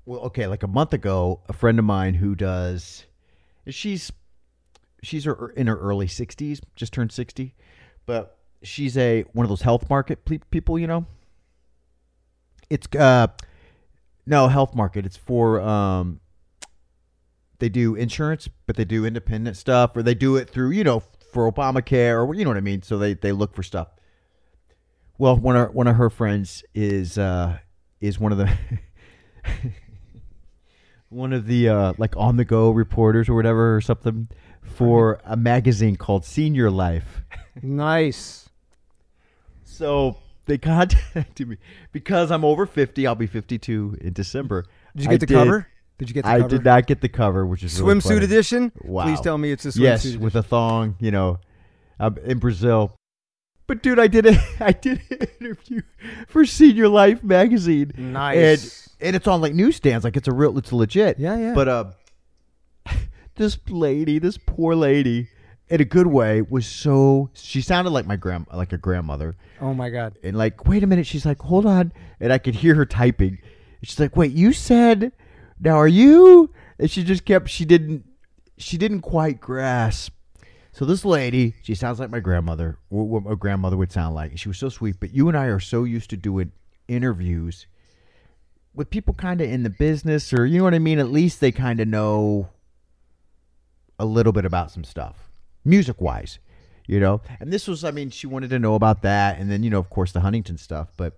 well, 0.05 0.21
okay, 0.21 0.47
like 0.47 0.63
a 0.63 0.67
month 0.67 0.93
ago, 0.93 1.41
a 1.49 1.53
friend 1.53 1.79
of 1.79 1.85
mine 1.85 2.15
who 2.15 2.35
does, 2.35 3.05
she's, 3.67 4.11
she's 5.01 5.25
her, 5.25 5.49
in 5.49 5.67
her 5.67 5.77
early 5.77 6.07
sixties, 6.07 6.61
just 6.75 6.93
turned 6.93 7.11
sixty, 7.11 7.55
but 8.05 8.37
she's 8.61 8.97
a 8.97 9.23
one 9.33 9.45
of 9.45 9.49
those 9.49 9.61
health 9.61 9.89
market 9.89 10.25
ple- 10.25 10.39
people, 10.51 10.79
you 10.79 10.87
know. 10.87 11.05
It's 12.69 12.87
uh, 12.95 13.27
no 14.25 14.47
health 14.47 14.73
market. 14.73 15.05
It's 15.05 15.17
for 15.17 15.61
um, 15.61 16.19
they 17.59 17.69
do 17.69 17.95
insurance, 17.95 18.49
but 18.65 18.75
they 18.75 18.85
do 18.85 19.05
independent 19.05 19.57
stuff, 19.57 19.95
or 19.95 20.03
they 20.03 20.15
do 20.15 20.35
it 20.35 20.49
through, 20.49 20.71
you 20.71 20.83
know, 20.83 21.01
for 21.31 21.51
Obamacare, 21.51 22.25
or 22.25 22.33
you 22.33 22.43
know 22.43 22.49
what 22.49 22.57
I 22.57 22.61
mean. 22.61 22.81
So 22.81 22.97
they 22.97 23.13
they 23.13 23.31
look 23.31 23.53
for 23.53 23.63
stuff. 23.63 23.89
Well, 25.17 25.37
one 25.37 25.55
of 25.55 25.73
one 25.73 25.87
of 25.87 25.95
her 25.95 26.09
friends 26.09 26.63
is 26.73 27.17
uh, 27.17 27.59
is 28.01 28.19
one 28.19 28.31
of 28.31 28.37
the 28.37 28.51
one 31.09 31.33
of 31.33 31.47
the 31.47 31.69
uh, 31.69 31.93
like 31.97 32.15
on 32.17 32.37
the 32.37 32.45
go 32.45 32.71
reporters 32.71 33.29
or 33.29 33.35
whatever 33.35 33.75
or 33.75 33.81
something 33.81 34.29
for 34.63 35.19
a 35.25 35.35
magazine 35.37 35.95
called 35.95 36.25
Senior 36.25 36.69
Life. 36.71 37.21
nice. 37.61 38.49
So 39.63 40.17
they 40.45 40.57
contacted 40.57 41.47
me 41.47 41.57
because 41.91 42.31
I'm 42.31 42.45
over 42.45 42.65
fifty. 42.65 43.07
I'll 43.07 43.15
be 43.15 43.27
fifty 43.27 43.57
two 43.57 43.97
in 44.01 44.13
December. 44.13 44.65
Did 44.95 45.05
you 45.05 45.11
I 45.11 45.13
get 45.17 45.27
the 45.27 45.33
cover? 45.33 45.67
Did 45.97 46.09
you 46.09 46.13
get 46.13 46.23
the 46.23 46.29
I 46.29 46.37
cover? 46.39 46.49
did 46.49 46.65
not 46.65 46.87
get 46.87 47.01
the 47.01 47.09
cover, 47.09 47.45
which 47.45 47.63
is 47.63 47.79
really 47.81 47.95
Swimsuit 47.95 48.03
funny. 48.03 48.25
edition. 48.25 48.71
Wow. 48.81 49.03
Please 49.05 49.21
tell 49.21 49.37
me 49.37 49.51
it's 49.51 49.65
a 49.65 49.69
swimsuit 49.69 49.79
Yes, 49.81 50.05
edition. 50.05 50.21
with 50.21 50.35
a 50.35 50.43
thong, 50.43 50.95
you 50.99 51.11
know, 51.11 51.39
um, 51.99 52.17
in 52.23 52.39
Brazil. 52.39 52.95
But 53.67 53.81
dude, 53.81 53.99
I 53.99 54.07
did 54.07 54.25
a 54.25 54.37
I 54.59 54.71
did 54.73 55.01
an 55.09 55.27
interview 55.39 55.81
for 56.27 56.45
Senior 56.45 56.87
Life 56.89 57.23
magazine, 57.23 57.91
nice. 57.97 58.89
and 58.99 59.07
and 59.07 59.15
it's 59.15 59.27
on 59.27 59.41
like 59.41 59.53
newsstands, 59.53 60.03
like 60.03 60.17
it's 60.17 60.27
a 60.27 60.33
real, 60.33 60.57
it's 60.57 60.71
legit. 60.73 61.19
yeah, 61.19 61.37
yeah. 61.37 61.53
But 61.53 61.67
uh, 61.67 61.85
this 63.35 63.57
lady, 63.69 64.19
this 64.19 64.37
poor 64.37 64.75
lady, 64.75 65.27
in 65.69 65.81
a 65.81 65.85
good 65.85 66.07
way, 66.07 66.41
was 66.41 66.65
so. 66.65 67.29
She 67.33 67.61
sounded 67.61 67.91
like 67.91 68.05
my 68.05 68.15
grand, 68.15 68.47
like 68.53 68.73
a 68.73 68.77
grandmother, 68.77 69.35
oh 69.61 69.73
my 69.73 69.89
god. 69.89 70.17
and 70.23 70.37
like, 70.37 70.67
wait 70.67 70.83
a 70.83 70.87
minute, 70.87 71.07
she's 71.07 71.25
like, 71.25 71.39
hold 71.39 71.65
on, 71.65 71.91
and 72.19 72.31
I 72.31 72.37
could 72.37 72.55
hear 72.55 72.75
her 72.75 72.85
typing. 72.85 73.39
She's 73.81 73.99
like, 73.99 74.15
wait, 74.15 74.31
you 74.31 74.53
said, 74.53 75.11
now 75.59 75.75
are 75.75 75.87
you? 75.87 76.51
And 76.79 76.89
she 76.89 77.03
just 77.03 77.25
kept, 77.25 77.49
she 77.49 77.65
didn't, 77.65 78.05
she 78.57 78.77
didn't 78.77 79.01
quite 79.01 79.41
grasp. 79.41 80.13
So 80.71 80.85
this 80.85 81.05
lady, 81.05 81.53
she 81.61 81.75
sounds 81.75 81.99
like 81.99 82.09
my 82.09 82.19
grandmother, 82.19 82.79
wh- 82.89 82.93
what 82.93 83.23
my 83.23 83.35
grandmother 83.35 83.77
would 83.77 83.91
sound 83.91 84.15
like. 84.15 84.37
She 84.37 84.47
was 84.47 84.57
so 84.57 84.69
sweet, 84.69 84.99
but 84.99 85.13
you 85.13 85.27
and 85.27 85.37
I 85.37 85.45
are 85.45 85.59
so 85.59 85.83
used 85.83 86.09
to 86.11 86.17
doing 86.17 86.51
interviews 86.87 87.67
with 88.73 88.89
people 88.89 89.13
kind 89.13 89.39
of 89.41 89.49
in 89.49 89.63
the 89.63 89.69
business, 89.69 90.33
or 90.33 90.45
you 90.45 90.57
know 90.57 90.63
what 90.63 90.73
I 90.73 90.79
mean. 90.79 90.97
At 90.97 91.11
least 91.11 91.41
they 91.41 91.51
kind 91.51 91.79
of 91.79 91.87
know 91.87 92.49
a 93.99 94.05
little 94.05 94.33
bit 94.33 94.45
about 94.45 94.71
some 94.71 94.83
stuff, 94.83 95.29
music 95.65 95.99
wise, 96.01 96.39
you 96.87 96.99
know. 96.99 97.21
And 97.39 97.51
this 97.51 97.67
was, 97.67 97.83
I 97.83 97.91
mean, 97.91 98.09
she 98.09 98.27
wanted 98.27 98.49
to 98.51 98.59
know 98.59 98.75
about 98.75 99.01
that, 99.03 99.39
and 99.39 99.49
then 99.51 99.63
you 99.63 99.69
know, 99.69 99.79
of 99.79 99.89
course, 99.89 100.11
the 100.11 100.21
Huntington 100.21 100.57
stuff, 100.57 100.89
but. 100.97 101.17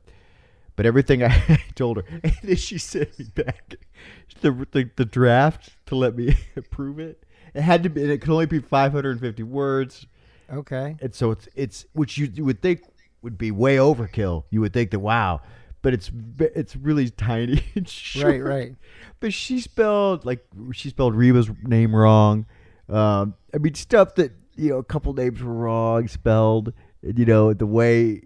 But 0.78 0.86
everything 0.86 1.24
I 1.24 1.64
told 1.76 1.96
her, 1.96 2.04
and 2.22 2.34
then 2.44 2.58
she 2.58 2.78
sent 2.80 3.18
me 3.18 3.24
back 3.34 3.76
the, 4.42 4.52
the 4.72 4.90
the 4.98 5.06
draft 5.06 5.70
to 5.86 5.96
let 5.96 6.18
me 6.18 6.36
approve 6.58 7.00
it. 7.00 7.24
It 7.54 7.62
had 7.62 7.82
to 7.84 7.90
be. 7.90 8.02
and 8.04 8.12
It 8.12 8.18
could 8.20 8.30
only 8.30 8.46
be 8.46 8.60
550 8.60 9.42
words, 9.44 10.06
Okay. 10.52 10.98
and 11.02 11.16
so 11.16 11.32
it's 11.32 11.48
it's 11.56 11.86
which 11.94 12.18
you, 12.18 12.30
you 12.34 12.44
would 12.44 12.62
think 12.62 12.82
would 13.22 13.38
be 13.38 13.52
way 13.52 13.78
overkill. 13.78 14.44
You 14.50 14.60
would 14.60 14.74
think 14.74 14.92
that 14.92 15.00
wow, 15.00 15.40
but 15.82 15.94
it's 15.94 16.12
it's 16.40 16.76
really 16.76 17.10
tiny 17.10 17.64
and 17.76 17.88
short. 17.88 18.26
Right, 18.26 18.44
right. 18.44 18.76
But 19.22 19.32
she 19.32 19.62
spelled 19.62 20.26
like 20.26 20.46
she 20.74 20.90
spelled 20.90 21.16
Reba's 21.16 21.50
name 21.64 21.96
wrong. 21.96 22.48
Um, 22.90 23.36
I 23.54 23.58
mean 23.58 23.74
stuff 23.76 24.16
that 24.16 24.32
you 24.56 24.70
know 24.70 24.78
a 24.78 24.84
couple 24.84 25.14
names 25.14 25.42
were 25.42 25.54
wrong 25.54 26.08
spelled. 26.08 26.74
You 27.02 27.26
know 27.26 27.54
the 27.54 27.66
way 27.66 28.22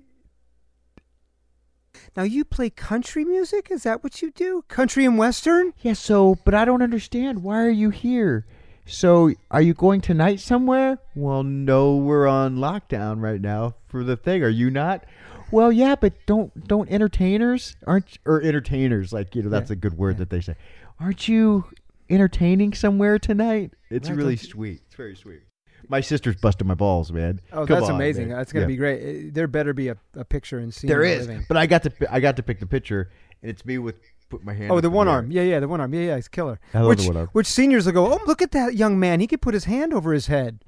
Now 2.16 2.24
you 2.24 2.44
play 2.46 2.70
country 2.70 3.26
music? 3.26 3.70
Is 3.72 3.84
that 3.84 4.04
what 4.04 4.22
you 4.22 4.32
do? 4.32 4.64
Country 4.68 5.06
and 5.06 5.18
western? 5.18 5.74
Yeah, 5.82 5.94
so, 5.94 6.36
but 6.46 6.54
I 6.54 6.66
don't 6.66 6.82
understand. 6.82 7.44
Why 7.44 7.60
are 7.62 7.70
you 7.70 7.90
here? 7.90 8.46
So, 8.86 9.32
are 9.52 9.62
you 9.62 9.74
going 9.74 10.02
tonight 10.02 10.40
somewhere? 10.40 10.98
Well, 11.16 11.44
no, 11.44 11.96
we're 11.98 12.28
on 12.28 12.56
lockdown 12.58 13.22
right 13.22 13.40
now 13.40 13.76
for 13.88 14.04
the 14.04 14.18
thing. 14.18 14.44
Are 14.44 14.50
you 14.50 14.72
not? 14.72 15.06
Well, 15.52 15.72
yeah, 15.72 15.96
but 15.96 16.14
don't 16.26 16.68
don't 16.68 16.90
entertainers 16.90 17.76
aren't 17.88 18.18
or 18.26 18.42
entertainers 18.42 19.12
like 19.14 19.36
you 19.36 19.44
know 19.44 19.50
that's 19.50 19.70
Yeah, 19.70 19.74
a 19.74 19.78
good 19.78 19.98
word 19.98 20.18
that 20.18 20.30
they 20.30 20.42
say. 20.42 20.56
Aren't 21.00 21.28
you 21.28 21.66
entertaining 22.10 22.74
somewhere 22.74 23.20
tonight? 23.20 23.74
It's 23.90 24.10
Right, 24.10 24.18
really 24.18 24.36
don't 24.36 24.46
sweet. 24.50 24.82
It's 24.88 24.96
very 24.96 25.16
sweet. 25.16 25.42
My 25.88 26.02
sister's 26.02 26.36
busting 26.36 26.68
my 26.68 26.76
balls, 26.76 27.12
man. 27.12 27.40
Oh, 27.52 27.66
Come 27.66 27.80
that's 27.80 27.90
on, 27.90 27.96
amazing. 27.96 28.28
man. 28.30 28.38
That's 28.38 28.52
gonna 28.52 28.64
Yeah. 28.64 28.68
be 28.68 28.76
great. 28.76 29.34
There 29.34 29.48
better 29.48 29.74
be 29.74 29.88
a, 29.88 29.98
a 30.14 30.26
picture 30.26 30.60
and 30.60 30.74
scene. 30.74 30.88
There 30.88 31.02
of 31.04 31.28
living. 31.28 31.46
but 31.48 31.58
I 31.58 31.66
got 31.66 31.84
to 31.84 32.14
I 32.14 32.20
got 32.20 32.36
to 32.36 32.44
pick 32.44 32.60
the 32.60 32.66
picture, 32.68 33.10
and 33.42 33.50
it's 33.50 33.66
me 33.66 33.78
with 33.80 33.96
put 34.30 34.44
my 34.44 34.54
hand. 34.54 34.72
Oh, 34.72 34.80
the 34.82 34.90
one 34.90 35.08
air. 35.08 35.16
arm. 35.16 35.32
Yeah, 35.32 35.42
yeah, 35.42 35.60
the 35.60 35.68
one 35.68 35.82
arm. 35.82 35.92
Yeah, 35.94 36.02
yeah, 36.02 36.16
it's 36.18 36.28
killer. 36.28 36.60
I 36.74 36.80
love 36.80 36.90
which, 36.90 37.02
the 37.02 37.08
one 37.08 37.18
arm. 37.18 37.30
Which 37.32 37.48
seniors 37.48 37.86
will 37.88 37.94
go, 37.94 38.14
oh, 38.14 38.20
look 38.28 38.42
at 38.44 38.52
that 38.52 38.76
young 38.76 39.00
man. 39.00 39.20
He 39.22 39.26
could 39.28 39.42
put 39.42 39.56
his 39.56 39.64
hand 39.66 39.94
over 39.94 40.14
his 40.14 40.28
head. 40.28 40.60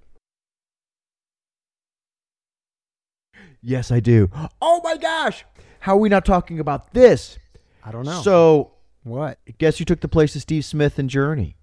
Yes, 3.62 3.92
I 3.92 4.00
do. 4.00 4.30
Oh 4.62 4.82
my 4.84 4.98
gosh! 4.98 5.46
How 5.82 5.94
are 5.94 6.00
we 6.00 6.10
not 6.10 6.26
talking 6.26 6.60
about 6.60 6.94
this? 6.94 7.38
I 7.84 7.92
don't 7.92 8.06
know. 8.06 8.22
So 8.22 8.72
what? 9.04 9.40
guess 9.58 9.80
you 9.80 9.86
took 9.86 10.02
the 10.02 10.08
place 10.08 10.36
of 10.36 10.42
Steve 10.42 10.66
Smith 10.66 11.00
and 11.00 11.10
Journey? 11.10 11.58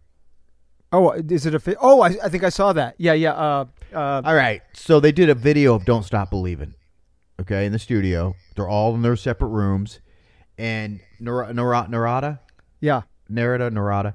Oh, 0.91 1.11
is 1.11 1.45
it 1.45 1.55
a? 1.55 1.61
Fi- 1.61 1.77
oh, 1.81 2.01
I, 2.01 2.17
I 2.25 2.29
think 2.29 2.45
I 2.45 2.49
saw 2.49 2.73
that. 2.73 2.95
Yeah, 2.99 3.13
yeah. 3.13 3.33
Uh, 3.33 3.65
uh, 3.93 4.23
All 4.25 4.35
right. 4.35 4.63
So 4.73 5.01
they 5.01 5.13
did 5.13 5.29
a 5.29 5.35
video 5.35 5.75
of 5.75 5.85
"Don't 5.85 6.05
Stop 6.05 6.31
Believing." 6.31 6.75
Okay, 7.41 7.67
in 7.67 7.73
the 7.73 7.79
studio, 7.79 8.35
they're 8.57 8.69
all 8.69 8.95
in 8.95 9.03
their 9.03 9.15
separate 9.17 9.49
rooms, 9.49 10.01
and 10.57 11.01
Nar- 11.21 11.53
Nar- 11.53 11.89
Narada, 11.89 12.41
yeah. 12.81 13.03
Narada, 13.29 13.71
Narada, 13.71 14.15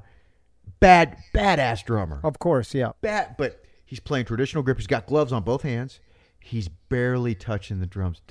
bad, 0.79 1.17
badass 1.33 1.85
drummer. 1.85 2.19
Of 2.23 2.39
course. 2.39 2.73
Yeah. 2.73 2.91
Bad, 3.01 3.35
but 3.37 3.63
he's 3.85 3.99
playing 3.99 4.25
traditional 4.25 4.63
grip. 4.63 4.77
He's 4.77 4.87
got 4.87 5.05
gloves 5.05 5.31
on 5.31 5.43
both 5.43 5.61
hands. 5.61 5.99
He's 6.39 6.67
barely 6.67 7.35
touching 7.35 7.79
the 7.79 7.85
drums. 7.85 8.21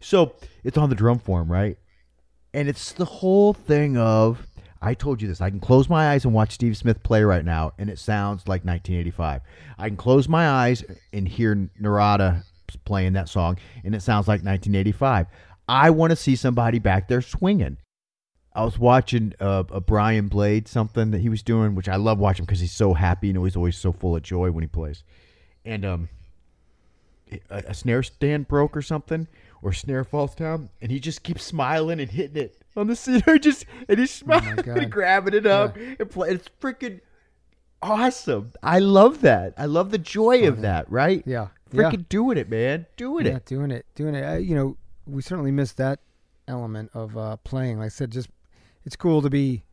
So 0.00 0.34
it's 0.64 0.76
on 0.76 0.90
the 0.90 0.96
drum 0.96 1.18
form, 1.18 1.50
right? 1.50 1.78
And 2.52 2.68
it's 2.68 2.92
the 2.92 3.04
whole 3.04 3.52
thing 3.52 3.96
of 3.96 4.46
I 4.82 4.94
told 4.94 5.20
you 5.20 5.28
this. 5.28 5.40
I 5.40 5.50
can 5.50 5.60
close 5.60 5.88
my 5.88 6.10
eyes 6.10 6.24
and 6.24 6.32
watch 6.32 6.52
Steve 6.52 6.76
Smith 6.76 7.02
play 7.02 7.22
right 7.22 7.44
now, 7.44 7.72
and 7.78 7.90
it 7.90 7.98
sounds 7.98 8.48
like 8.48 8.64
1985. 8.64 9.42
I 9.78 9.88
can 9.88 9.96
close 9.96 10.28
my 10.28 10.48
eyes 10.48 10.82
and 11.12 11.28
hear 11.28 11.68
Narada 11.78 12.44
playing 12.84 13.12
that 13.12 13.28
song, 13.28 13.58
and 13.84 13.94
it 13.94 14.02
sounds 14.02 14.26
like 14.26 14.42
1985. 14.42 15.26
I 15.68 15.90
want 15.90 16.10
to 16.10 16.16
see 16.16 16.34
somebody 16.34 16.78
back 16.78 17.08
there 17.08 17.20
swinging. 17.20 17.76
I 18.54 18.64
was 18.64 18.78
watching 18.78 19.34
uh, 19.38 19.64
a 19.70 19.80
Brian 19.80 20.28
Blade 20.28 20.66
something 20.66 21.12
that 21.12 21.20
he 21.20 21.28
was 21.28 21.42
doing, 21.42 21.74
which 21.74 21.88
I 21.88 21.96
love 21.96 22.18
watching 22.18 22.46
because 22.46 22.60
he's 22.60 22.72
so 22.72 22.94
happy 22.94 23.30
and 23.30 23.38
he's 23.38 23.56
always 23.56 23.76
so 23.76 23.92
full 23.92 24.16
of 24.16 24.22
joy 24.22 24.50
when 24.50 24.62
he 24.62 24.68
plays. 24.68 25.04
And 25.64 25.84
um, 25.84 26.08
a, 27.30 27.40
a 27.68 27.74
snare 27.74 28.02
stand 28.02 28.48
broke 28.48 28.76
or 28.76 28.82
something, 28.82 29.28
or 29.62 29.72
snare 29.72 30.04
falls 30.04 30.34
down, 30.34 30.70
and 30.80 30.90
he 30.90 31.00
just 31.00 31.22
keeps 31.22 31.44
smiling 31.44 32.00
and 32.00 32.10
hitting 32.10 32.42
it 32.42 32.62
on 32.76 32.86
the 32.86 32.96
cedar, 32.96 33.38
just 33.40 33.64
and 33.88 33.98
he's 33.98 34.10
smiling 34.10 34.56
God. 34.56 34.78
and 34.78 34.92
grabbing 34.92 35.34
it 35.34 35.46
up 35.46 35.76
and 35.76 36.10
play. 36.10 36.30
It's 36.30 36.48
freaking 36.60 37.00
awesome. 37.82 38.52
I 38.62 38.78
love 38.78 39.20
that. 39.22 39.54
I 39.56 39.66
love 39.66 39.90
the 39.90 39.98
joy 39.98 40.46
of 40.46 40.62
that. 40.62 40.90
Right? 40.90 41.22
Yeah. 41.26 41.48
Yeah. 41.72 41.82
Freaking 41.82 42.08
doing 42.08 42.38
it, 42.38 42.50
man. 42.50 42.86
Doing 42.96 43.26
yeah, 43.26 43.36
it. 43.36 43.46
doing 43.46 43.70
it, 43.70 43.86
doing 43.94 44.14
it. 44.14 44.24
Uh, 44.24 44.38
you 44.38 44.54
know, 44.54 44.76
we 45.06 45.22
certainly 45.22 45.52
missed 45.52 45.76
that 45.76 46.00
element 46.48 46.90
of 46.94 47.16
uh, 47.16 47.36
playing. 47.38 47.78
Like 47.78 47.86
I 47.86 47.88
said, 47.90 48.10
just 48.10 48.28
it's 48.84 48.96
cool 48.96 49.22
to 49.22 49.30
be 49.30 49.64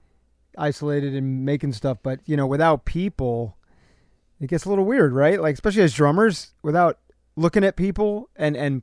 isolated 0.57 1.15
and 1.15 1.45
making 1.45 1.73
stuff, 1.73 1.97
but 2.03 2.19
you 2.25 2.37
know, 2.37 2.47
without 2.47 2.85
people, 2.85 3.57
it 4.39 4.47
gets 4.47 4.65
a 4.65 4.69
little 4.69 4.85
weird, 4.85 5.13
right? 5.13 5.41
Like 5.41 5.53
especially 5.53 5.83
as 5.83 5.93
drummers, 5.93 6.51
without 6.61 6.99
looking 7.35 7.63
at 7.63 7.75
people 7.75 8.29
and 8.35 8.55
and 8.55 8.81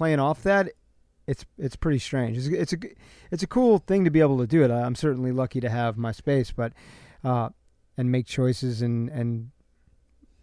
playing 0.00 0.18
off 0.18 0.42
that, 0.42 0.72
it's 1.26 1.44
it's 1.58 1.76
pretty 1.76 1.98
strange. 1.98 2.38
It's 2.38 2.46
it's 2.46 2.72
a 2.72 2.78
it's 3.30 3.42
a 3.42 3.46
cool 3.46 3.76
thing 3.76 4.06
to 4.06 4.10
be 4.10 4.20
able 4.20 4.38
to 4.38 4.46
do 4.46 4.62
it. 4.62 4.70
I'm 4.70 4.94
certainly 4.94 5.30
lucky 5.30 5.60
to 5.60 5.68
have 5.68 5.98
my 5.98 6.10
space, 6.10 6.52
but 6.52 6.72
uh, 7.22 7.50
and 7.98 8.10
make 8.10 8.24
choices 8.24 8.80
and 8.80 9.10
and 9.10 9.50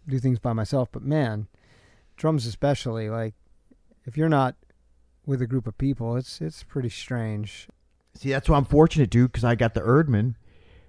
do 0.06 0.20
things 0.20 0.38
by 0.38 0.52
myself. 0.52 0.90
But 0.92 1.02
man, 1.02 1.48
drums 2.16 2.46
especially, 2.46 3.10
like 3.10 3.34
if 4.04 4.16
you're 4.16 4.28
not 4.28 4.54
with 5.26 5.42
a 5.42 5.48
group 5.48 5.66
of 5.66 5.76
people, 5.76 6.14
it's 6.14 6.40
it's 6.40 6.62
pretty 6.62 6.88
strange. 6.88 7.66
See, 8.14 8.30
that's 8.30 8.48
why 8.48 8.58
I'm 8.58 8.64
fortunate, 8.64 9.10
dude, 9.10 9.32
because 9.32 9.42
I 9.42 9.56
got 9.56 9.74
the 9.74 9.80
Erdman. 9.80 10.36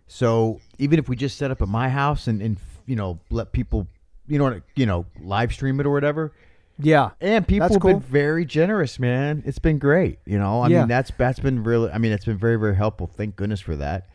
So 0.05 0.61
even 0.77 0.99
if 0.99 1.09
we 1.09 1.15
just 1.15 1.39
set 1.39 1.49
up 1.49 1.63
at 1.63 1.67
my 1.67 1.89
house 1.89 2.27
and, 2.27 2.39
and 2.39 2.57
you 2.85 2.95
know 2.95 3.19
let 3.31 3.51
people, 3.51 3.87
you 4.27 4.37
know, 4.37 4.61
you 4.75 4.85
know, 4.85 5.07
live 5.19 5.53
stream 5.53 5.79
it 5.79 5.87
or 5.87 5.91
whatever, 5.91 6.33
Yeah, 6.81 7.11
and 7.19 7.45
people 7.45 7.67
That's 7.67 7.75
have 7.75 7.83
been 7.83 7.99
very 7.99 8.45
generous, 8.45 8.99
man. 8.99 9.43
It's 9.45 9.59
been 9.59 9.79
great. 9.79 10.19
You 10.25 10.39
know, 10.39 10.61
I 10.61 10.69
Yeah. 10.69 10.79
mean, 10.79 10.87
that's 10.87 11.11
that's 11.17 11.39
been 11.39 11.63
really. 11.63 11.91
I 11.91 11.97
mean, 11.97 12.13
it's 12.13 12.25
been 12.25 12.37
very 12.37 12.55
very 12.55 12.75
helpful. 12.75 13.07
Thank 13.07 13.35
goodness 13.35 13.59
for 13.59 13.75
that. 13.75 14.07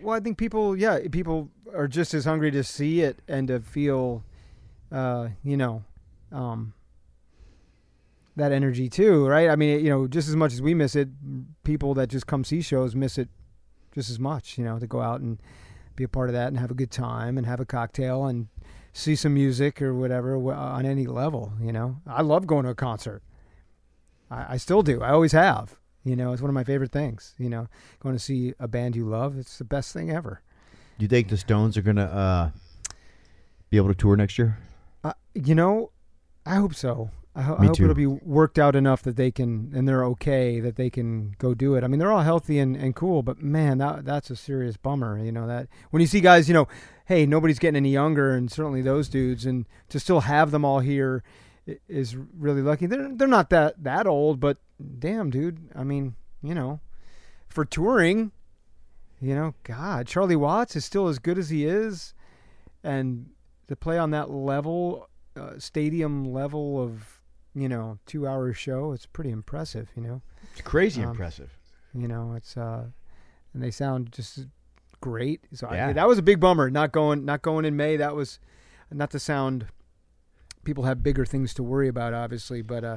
Well, 0.00 0.16
I 0.16 0.20
think 0.20 0.38
people, 0.38 0.76
yeah, 0.76 1.00
people 1.10 1.50
are 1.74 1.88
just 1.88 2.14
as 2.14 2.24
hungry 2.24 2.50
to 2.52 2.62
see 2.64 3.00
it 3.02 3.20
and 3.28 3.48
to 3.48 3.60
feel, 3.60 4.24
uh, 4.90 5.28
you 5.42 5.56
know, 5.56 5.84
um, 6.30 6.72
that 8.36 8.52
energy 8.52 8.88
too, 8.88 9.26
right? 9.26 9.50
I 9.50 9.56
mean, 9.56 9.84
you 9.84 9.90
know, 9.90 10.06
just 10.06 10.28
as 10.28 10.36
much 10.36 10.52
as 10.52 10.62
we 10.62 10.74
miss 10.74 10.94
it, 10.96 11.08
people 11.64 11.92
that 11.94 12.08
just 12.08 12.26
come 12.26 12.44
see 12.44 12.62
shows 12.62 12.94
miss 12.94 13.18
it 13.18 13.28
just 13.94 14.08
as 14.10 14.18
much. 14.20 14.56
You 14.56 14.64
know, 14.64 14.78
to 14.78 14.86
go 14.86 15.00
out 15.00 15.20
and 15.20 15.38
be 15.96 16.04
a 16.04 16.08
part 16.08 16.28
of 16.28 16.34
that 16.34 16.48
and 16.48 16.58
have 16.58 16.70
a 16.70 16.74
good 16.74 16.90
time 16.92 17.36
and 17.36 17.46
have 17.46 17.60
a 17.60 17.66
cocktail 17.66 18.26
and 18.26 18.46
see 18.92 19.16
some 19.16 19.34
music 19.34 19.80
or 19.80 19.94
whatever 19.94 20.36
on 20.52 20.86
any 20.86 21.06
level. 21.06 21.52
You 21.60 21.72
know, 21.72 21.96
I 22.06 22.22
love 22.22 22.46
going 22.46 22.64
to 22.64 22.70
a 22.70 22.74
concert. 22.74 23.22
I, 24.30 24.54
I 24.54 24.56
still 24.56 24.82
do. 24.82 25.02
I 25.02 25.10
always 25.10 25.32
have. 25.32 25.78
You 26.04 26.16
know, 26.16 26.32
it's 26.32 26.42
one 26.42 26.48
of 26.48 26.54
my 26.54 26.64
favorite 26.64 26.90
things. 26.90 27.34
You 27.38 27.48
know, 27.48 27.68
going 28.00 28.14
to 28.14 28.18
see 28.18 28.54
a 28.58 28.66
band 28.66 28.96
you 28.96 29.04
love, 29.04 29.38
it's 29.38 29.58
the 29.58 29.64
best 29.64 29.92
thing 29.92 30.10
ever. 30.10 30.42
Do 30.98 31.04
you 31.04 31.08
think 31.08 31.28
the 31.28 31.36
Stones 31.36 31.76
are 31.76 31.82
gonna 31.82 32.04
uh, 32.04 32.50
be 33.70 33.76
able 33.76 33.88
to 33.88 33.94
tour 33.94 34.14
next 34.14 34.38
year? 34.38 34.58
Uh, 35.02 35.14
you 35.34 35.54
know, 35.54 35.90
I 36.44 36.56
hope 36.56 36.74
so. 36.74 37.10
I, 37.34 37.42
ho- 37.42 37.56
I 37.58 37.66
hope 37.66 37.76
too. 37.76 37.84
it'll 37.84 37.94
be 37.94 38.06
worked 38.06 38.58
out 38.58 38.76
enough 38.76 39.02
that 39.02 39.16
they 39.16 39.30
can, 39.30 39.72
and 39.74 39.88
they're 39.88 40.04
okay 40.04 40.60
that 40.60 40.76
they 40.76 40.90
can 40.90 41.34
go 41.38 41.54
do 41.54 41.74
it. 41.76 41.82
I 41.82 41.86
mean, 41.86 41.98
they're 41.98 42.12
all 42.12 42.20
healthy 42.20 42.58
and, 42.58 42.76
and 42.76 42.94
cool, 42.94 43.22
but 43.22 43.42
man, 43.42 43.78
that 43.78 44.04
that's 44.04 44.28
a 44.30 44.36
serious 44.36 44.76
bummer. 44.76 45.18
You 45.18 45.32
know 45.32 45.46
that 45.46 45.68
when 45.90 46.00
you 46.00 46.06
see 46.06 46.20
guys, 46.20 46.46
you 46.46 46.54
know, 46.54 46.68
hey, 47.06 47.24
nobody's 47.24 47.58
getting 47.58 47.76
any 47.76 47.90
younger, 47.90 48.34
and 48.34 48.50
certainly 48.50 48.82
those 48.82 49.08
dudes, 49.08 49.46
and 49.46 49.66
to 49.88 49.98
still 49.98 50.20
have 50.20 50.50
them 50.50 50.64
all 50.64 50.80
here 50.80 51.22
is 51.88 52.16
really 52.16 52.60
lucky. 52.60 52.86
They're 52.86 53.10
they're 53.14 53.28
not 53.28 53.48
that 53.50 53.82
that 53.82 54.06
old, 54.06 54.38
but 54.38 54.58
damn, 54.98 55.30
dude. 55.30 55.70
I 55.74 55.84
mean, 55.84 56.16
you 56.42 56.54
know, 56.54 56.80
for 57.48 57.64
touring, 57.64 58.32
you 59.22 59.34
know, 59.34 59.54
God, 59.62 60.06
Charlie 60.06 60.36
Watts 60.36 60.76
is 60.76 60.84
still 60.84 61.08
as 61.08 61.18
good 61.18 61.38
as 61.38 61.48
he 61.48 61.64
is, 61.64 62.12
and 62.84 63.30
to 63.68 63.76
play 63.76 63.96
on 63.96 64.10
that 64.10 64.30
level, 64.30 65.08
uh, 65.34 65.52
stadium 65.58 66.30
level 66.30 66.82
of 66.82 67.21
you 67.54 67.68
know 67.68 67.98
two 68.06 68.26
hour 68.26 68.52
show, 68.52 68.92
it's 68.92 69.06
pretty 69.06 69.30
impressive. 69.30 69.88
You 69.96 70.02
know, 70.02 70.22
It's 70.52 70.62
crazy 70.62 71.02
Um, 71.02 71.10
impressive. 71.10 71.56
you 71.94 72.08
know, 72.08 72.34
it's 72.34 72.56
uh, 72.56 72.86
and 73.54 73.62
they 73.62 73.70
sound 73.70 74.12
just 74.12 74.46
great. 75.00 75.44
So 75.52 75.66
I, 75.66 75.74
Yeah. 75.76 75.92
that 75.92 76.08
was 76.08 76.18
a 76.18 76.22
big 76.22 76.40
bummer 76.40 76.70
not 76.70 76.92
going 76.92 77.24
not 77.24 77.42
going 77.42 77.64
in 77.64 77.76
May. 77.76 77.96
That 77.96 78.14
was 78.14 78.38
not 78.90 79.10
to 79.10 79.18
sound. 79.18 79.66
People 80.64 80.84
have 80.84 81.02
bigger 81.02 81.26
things 81.26 81.52
to 81.54 81.62
worry 81.62 81.88
about, 81.88 82.14
obviously, 82.14 82.62
but 82.62 82.84
uh, 82.84 82.96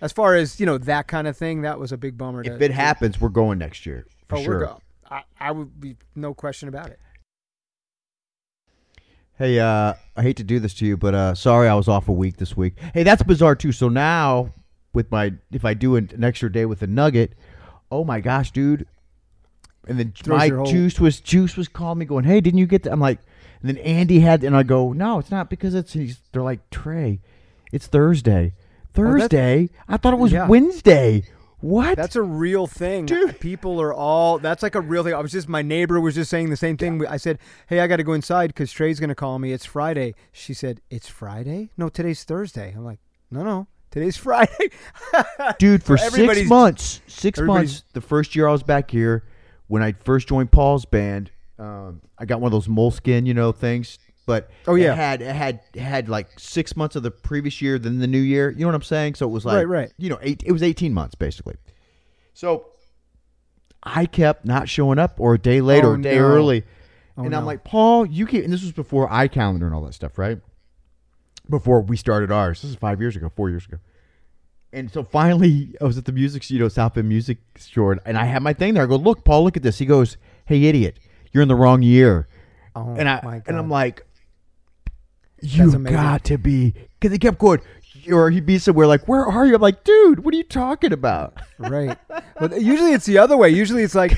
as 0.00 0.12
far 0.12 0.34
as 0.34 0.58
you 0.58 0.66
know, 0.66 0.76
that 0.78 1.06
kind 1.06 1.26
of 1.28 1.36
thing, 1.36 1.62
that 1.62 1.78
was 1.78 1.92
a 1.92 1.96
big 1.96 2.18
bummer. 2.18 2.40
If 2.40 2.58
to, 2.58 2.64
it 2.64 2.72
happens, 2.72 3.20
we're 3.20 3.28
going 3.28 3.58
next 3.58 3.86
year 3.86 4.06
for 4.28 4.38
oh, 4.38 4.42
sure. 4.42 4.76
I, 5.08 5.22
I 5.38 5.52
would 5.52 5.80
be 5.80 5.96
no 6.16 6.34
question 6.34 6.68
about 6.68 6.90
it. 6.90 6.98
Hey, 9.38 9.60
uh, 9.60 9.94
I 10.16 10.22
hate 10.22 10.38
to 10.38 10.44
do 10.44 10.58
this 10.58 10.72
to 10.74 10.86
you, 10.86 10.96
but 10.96 11.14
uh, 11.14 11.34
sorry 11.34 11.68
I 11.68 11.74
was 11.74 11.88
off 11.88 12.08
a 12.08 12.12
week 12.12 12.38
this 12.38 12.56
week. 12.56 12.74
Hey, 12.94 13.02
that's 13.02 13.22
bizarre 13.22 13.54
too. 13.54 13.70
So 13.72 13.88
now, 13.88 14.52
with 14.94 15.10
my 15.10 15.34
if 15.52 15.64
I 15.64 15.74
do 15.74 15.96
an, 15.96 16.10
an 16.14 16.24
extra 16.24 16.50
day 16.50 16.64
with 16.64 16.80
a 16.82 16.86
nugget, 16.86 17.34
oh 17.90 18.02
my 18.04 18.20
gosh, 18.20 18.50
dude! 18.50 18.86
And 19.86 19.98
then 19.98 20.12
Throws 20.16 20.46
your 20.48 20.56
whole- 20.58 20.66
Juice 20.66 20.98
was 20.98 21.20
Juice 21.20 21.56
was 21.56 21.68
calling 21.68 21.98
me, 21.98 22.06
going, 22.06 22.24
"Hey, 22.24 22.40
didn't 22.40 22.58
you 22.58 22.66
get 22.66 22.84
that?" 22.84 22.92
I'm 22.92 23.00
like, 23.00 23.18
and 23.60 23.68
then 23.68 23.76
Andy 23.78 24.20
had, 24.20 24.42
and 24.42 24.56
I 24.56 24.62
go, 24.62 24.92
"No, 24.94 25.18
it's 25.18 25.30
not 25.30 25.50
because 25.50 25.74
it's." 25.74 25.92
He's, 25.92 26.18
they're 26.32 26.42
like, 26.42 26.70
"Trey, 26.70 27.20
it's 27.72 27.86
Thursday." 27.86 28.54
that's- 28.94 28.94
Thursday? 28.94 29.68
I 29.86 29.98
thought 29.98 30.14
it 30.14 30.18
was 30.18 30.32
Yeah. 30.32 30.48
Wednesday. 30.48 31.24
What? 31.60 31.96
That's 31.96 32.16
a 32.16 32.22
real 32.22 32.66
thing. 32.66 33.06
Dude. 33.06 33.40
People 33.40 33.80
are 33.80 33.94
all. 33.94 34.38
That's 34.38 34.62
like 34.62 34.74
a 34.74 34.80
real 34.80 35.02
thing. 35.04 35.14
I 35.14 35.20
was 35.20 35.32
just. 35.32 35.48
My 35.48 35.62
neighbor 35.62 36.00
was 36.00 36.14
just 36.14 36.30
saying 36.30 36.50
the 36.50 36.56
same 36.56 36.76
thing. 36.76 37.06
I 37.06 37.16
said, 37.16 37.38
"Hey, 37.68 37.80
I 37.80 37.86
got 37.86 37.96
to 37.96 38.04
go 38.04 38.12
inside 38.12 38.48
because 38.48 38.70
Trey's 38.70 39.00
going 39.00 39.08
to 39.08 39.14
call 39.14 39.38
me. 39.38 39.52
It's 39.52 39.64
Friday." 39.64 40.14
She 40.32 40.52
said, 40.52 40.80
"It's 40.90 41.08
Friday? 41.08 41.70
No, 41.76 41.88
today's 41.88 42.24
Thursday." 42.24 42.74
I'm 42.76 42.84
like, 42.84 43.00
"No, 43.30 43.42
no, 43.42 43.66
today's 43.90 44.16
Friday." 44.18 44.70
dude 45.58 45.82
for 45.82 45.96
six 45.96 46.48
months 46.48 47.00
six 47.06 47.40
months 47.40 47.84
the 47.92 48.00
first 48.00 48.34
year 48.36 48.46
i 48.48 48.52
was 48.52 48.62
back 48.62 48.90
here 48.90 49.24
when 49.68 49.82
i 49.82 49.92
first 49.92 50.28
joined 50.28 50.50
paul's 50.50 50.84
band 50.84 51.30
um, 51.58 52.00
i 52.18 52.24
got 52.24 52.40
one 52.40 52.48
of 52.48 52.52
those 52.52 52.68
moleskin 52.68 53.26
you 53.26 53.32
know 53.34 53.52
things 53.52 53.98
but 54.26 54.50
Oh, 54.66 54.74
yeah. 54.74 54.92
it 54.92 54.96
had 54.96 55.22
it 55.22 55.34
had 55.34 55.60
it 55.74 55.80
had 55.80 56.08
like 56.08 56.28
six 56.38 56.76
months 56.76 56.96
of 56.96 57.02
the 57.02 57.10
previous 57.10 57.62
year 57.62 57.78
then 57.78 57.98
the 58.00 58.06
new 58.06 58.18
year 58.18 58.50
you 58.50 58.60
know 58.60 58.66
what 58.66 58.74
i'm 58.74 58.82
saying 58.82 59.14
so 59.14 59.26
it 59.26 59.30
was 59.32 59.44
like 59.44 59.56
Right, 59.56 59.68
right. 59.68 59.92
you 59.98 60.10
know 60.10 60.18
eight, 60.20 60.42
it 60.44 60.52
was 60.52 60.62
18 60.62 60.92
months 60.92 61.14
basically 61.14 61.54
so 62.34 62.66
i 63.82 64.04
kept 64.06 64.44
not 64.44 64.68
showing 64.68 64.98
up 64.98 65.14
or 65.18 65.34
a 65.34 65.38
day 65.38 65.60
late 65.60 65.84
Oh, 65.84 65.88
or 65.90 65.94
a 65.94 65.98
oh, 65.98 66.02
day 66.02 66.16
no. 66.16 66.22
early 66.22 66.64
Oh, 67.16 67.24
and 67.24 67.34
i'm 67.34 67.46
like 67.46 67.64
paul 67.64 68.04
you 68.04 68.26
keep 68.26 68.44
and 68.44 68.52
this 68.52 68.62
was 68.62 68.72
before 68.72 69.08
icalendar 69.08 69.62
and 69.66 69.74
all 69.74 69.84
that 69.84 69.94
stuff 69.94 70.18
right 70.18 70.38
before 71.48 71.80
we 71.80 71.96
started 71.96 72.30
ours 72.32 72.62
this 72.62 72.70
is 72.70 72.76
five 72.76 73.00
years 73.00 73.16
ago 73.16 73.30
four 73.34 73.48
years 73.50 73.64
ago 73.66 73.78
and 74.72 74.92
so 74.92 75.04
finally, 75.04 75.74
I 75.80 75.84
was 75.84 75.96
at 75.96 76.04
the 76.04 76.12
music, 76.12 76.50
you 76.50 76.58
know, 76.58 76.68
South 76.68 76.94
Bend 76.94 77.08
Music 77.08 77.38
Store, 77.56 77.98
and 78.04 78.18
I 78.18 78.24
had 78.26 78.42
my 78.42 78.52
thing 78.52 78.74
there. 78.74 78.82
I 78.82 78.86
go, 78.86 78.96
"Look, 78.96 79.24
Paul, 79.24 79.44
look 79.44 79.56
at 79.56 79.62
this." 79.62 79.78
He 79.78 79.86
goes, 79.86 80.18
"Hey, 80.44 80.64
idiot, 80.64 80.98
you're 81.32 81.40
in 81.42 81.48
the 81.48 81.54
wrong 81.54 81.82
year." 81.82 82.26
oh 82.74 82.94
and 82.98 83.08
I 83.08 83.20
my 83.22 83.32
God. 83.38 83.42
and 83.46 83.56
I'm 83.56 83.70
like, 83.70 84.04
"You 85.46 85.64
amazing. 85.74 85.84
got 85.96 86.24
to 86.24 86.38
be," 86.38 86.74
because 86.98 87.12
he 87.12 87.18
kept 87.18 87.38
going, 87.38 87.60
or 88.12 88.30
he'd 88.30 88.46
be 88.46 88.58
somewhere 88.58 88.86
like, 88.86 89.06
"Where 89.08 89.24
are 89.24 89.46
you?" 89.46 89.54
I'm 89.54 89.60
like, 89.62 89.84
"Dude, 89.84 90.24
what 90.24 90.34
are 90.34 90.36
you 90.36 90.42
talking 90.44 90.92
about?" 90.92 91.34
right. 91.58 91.96
But 92.38 92.60
usually 92.60 92.92
it's 92.92 93.06
the 93.06 93.18
other 93.18 93.36
way. 93.36 93.48
Usually 93.48 93.82
it's 93.82 93.94
like 93.94 94.14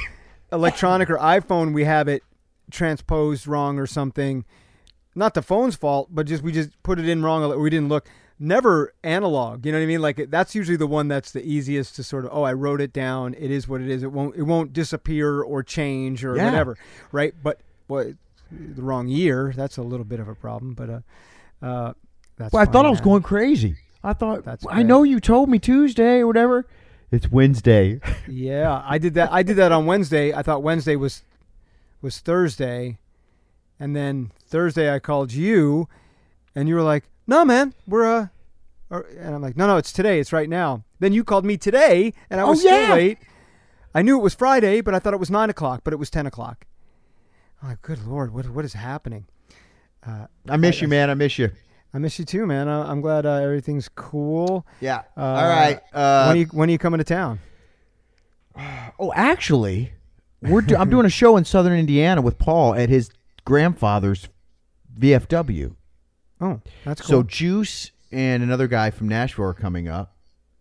electronic 0.53 1.09
or 1.11 1.19
iPhone. 1.19 1.73
We 1.73 1.85
have 1.85 2.09
it 2.09 2.23
transposed 2.71 3.47
wrong 3.47 3.79
or 3.79 3.87
something. 3.87 4.45
Not 5.14 5.35
the 5.35 5.43
phone's 5.43 5.77
fault, 5.77 6.09
but 6.11 6.27
just 6.27 6.43
we 6.43 6.53
just 6.53 6.71
put 6.83 6.99
it 6.99 7.09
in 7.09 7.23
wrong. 7.23 7.43
Or 7.45 7.59
we 7.59 7.71
didn't 7.71 7.88
look. 7.88 8.09
Never 8.41 8.93
analog. 9.03 9.67
You 9.67 9.73
know 9.73 9.79
what 9.79 9.83
I 9.83 9.87
mean? 9.87 10.01
Like 10.03 10.31
that's 10.31 10.55
usually 10.55 10.77
the 10.77 10.87
one 10.87 11.09
that's 11.09 11.33
the 11.33 11.43
easiest 11.45 11.97
to 11.97 12.05
sort 12.05 12.25
of. 12.25 12.31
Oh, 12.33 12.43
I 12.43 12.53
wrote 12.53 12.81
it 12.81 12.93
down. 12.93 13.35
It 13.35 13.51
is 13.51 13.67
what 13.69 13.81
it 13.81 13.88
is. 13.88 14.03
It 14.05 14.12
won't. 14.12 14.37
It 14.37 14.43
won't 14.43 14.73
disappear 14.73 15.41
or 15.43 15.62
change 15.64 16.25
or 16.25 16.37
Yeah. 16.37 16.45
whatever. 16.45 16.77
Right. 17.11 17.35
But 17.43 17.61
what 17.88 18.09
the 18.51 18.83
wrong 18.83 19.09
year? 19.09 19.53
That's 19.57 19.77
a 19.77 19.83
little 19.83 20.05
bit 20.05 20.21
of 20.21 20.29
a 20.29 20.35
problem. 20.35 20.75
But 20.75 20.91
uh, 20.91 21.01
uh, 21.65 21.93
that's. 22.37 22.53
Well, 22.53 22.63
I 22.63 22.67
thought 22.67 22.87
I 22.87 22.91
was 22.91 23.01
going 23.01 23.23
crazy. 23.23 23.77
I 24.03 24.13
thought 24.13 24.45
That's 24.45 24.65
I 24.71 24.83
know 24.85 25.03
you 25.03 25.19
told 25.21 25.49
me 25.49 25.59
Tuesday 25.59 26.19
or 26.21 26.27
whatever. 26.29 26.67
It's 27.11 27.31
Wednesday. 27.31 28.01
Yeah, 28.29 28.83
I 28.87 28.99
did 28.99 29.15
that. 29.15 29.33
I 29.33 29.43
did 29.43 29.57
that 29.57 29.73
on 29.73 29.87
Wednesday. 29.87 30.33
I 30.33 30.43
thought 30.43 30.63
Wednesday 30.63 30.95
was 30.95 31.23
was 32.01 32.21
Thursday, 32.21 32.99
and 33.81 33.97
then 33.97 34.31
Thursday 34.47 34.93
I 34.95 34.99
called 35.01 35.33
you, 35.33 35.89
and 36.55 36.69
you 36.69 36.75
were 36.77 36.83
like, 36.83 37.05
"No, 37.27 37.45
man, 37.45 37.75
we're 37.89 38.07
uh," 38.07 38.27
or, 38.91 39.01
and 39.19 39.35
I'm 39.35 39.43
like, 39.43 39.57
"No, 39.57 39.67
no, 39.67 39.79
it's 39.79 39.93
today. 39.93 40.21
It's 40.21 40.33
right 40.33 40.49
now." 40.49 40.85
Then 41.01 41.13
you 41.13 41.25
called 41.25 41.45
me 41.45 41.57
today, 41.57 42.13
and 42.31 42.41
I 42.41 42.45
Oh, 42.45 42.51
was 42.51 42.63
yeah. 42.65 42.85
still 42.85 42.97
late. 42.97 43.19
I 43.95 44.03
knew 44.03 44.19
it 44.19 44.23
was 44.23 44.35
Friday, 44.35 44.81
but 44.81 44.95
I 44.95 44.99
thought 45.01 45.15
it 45.15 45.21
was 45.21 45.31
nine 45.31 45.51
o'clock, 45.51 45.81
but 45.83 45.93
it 45.93 45.97
was 45.99 46.11
ten 46.11 46.27
o'clock. 46.27 46.67
I'm 47.62 47.68
like, 47.71 47.83
"Good 47.83 48.07
lord, 48.07 48.33
what 48.33 48.49
what 48.51 48.64
is 48.64 48.73
happening?" 48.73 49.27
Uh, 50.07 50.27
I 50.49 50.57
miss 50.57 50.79
I- 50.79 50.81
you, 50.83 50.88
man. 50.88 51.11
I 51.11 51.14
miss 51.14 51.38
you. 51.38 51.51
I 51.92 51.99
miss 51.99 52.18
you 52.18 52.25
too, 52.25 52.47
man. 52.47 52.68
I, 52.68 52.90
I'm 52.90 53.01
glad 53.01 53.25
uh, 53.25 53.35
everything's 53.35 53.88
cool. 53.88 54.66
Yeah. 54.81 55.03
Uh, 55.16 55.21
All 55.23 55.49
right. 55.49 55.81
Uh, 55.92 56.27
when 56.27 56.37
are 56.37 56.40
you 56.40 56.47
when 56.53 56.68
are 56.68 56.73
you 56.73 56.79
coming 56.79 56.99
to 56.99 57.05
town? 57.05 57.40
oh, 58.99 59.12
actually, 59.14 59.92
we're 60.42 60.61
do- 60.61 60.77
I'm 60.77 60.90
doing 60.90 61.07
a 61.07 61.11
show 61.11 61.37
in 61.37 61.44
Southern 61.44 61.79
Indiana 61.79 62.21
with 62.21 62.38
Paul 62.38 62.75
at 62.75 62.88
his 62.88 63.11
grandfather's 63.44 64.29
VFW. 64.99 65.75
Oh, 66.40 66.61
that's 66.85 67.01
cool. 67.01 67.09
So. 67.09 67.23
Juice 67.23 67.90
and 68.12 68.42
another 68.42 68.68
guy 68.68 68.90
from 68.90 69.09
Nashville 69.09 69.47
are 69.47 69.55
coming 69.55 69.88
up, 69.88 70.14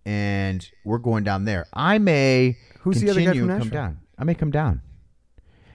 and 0.05 0.67
we're 0.86 0.97
going 0.97 1.23
down 1.23 1.45
there. 1.45 1.67
I 1.73 1.97
may 1.97 2.57
Who's 2.81 3.01
the 3.01 3.10
other 3.10 3.21
guy 3.21 3.33
from 3.33 3.49
and 3.49 3.62
come 3.62 3.69
down. 3.69 3.99
I 4.17 4.23
may 4.23 4.33
come 4.33 4.51
down. 4.51 4.81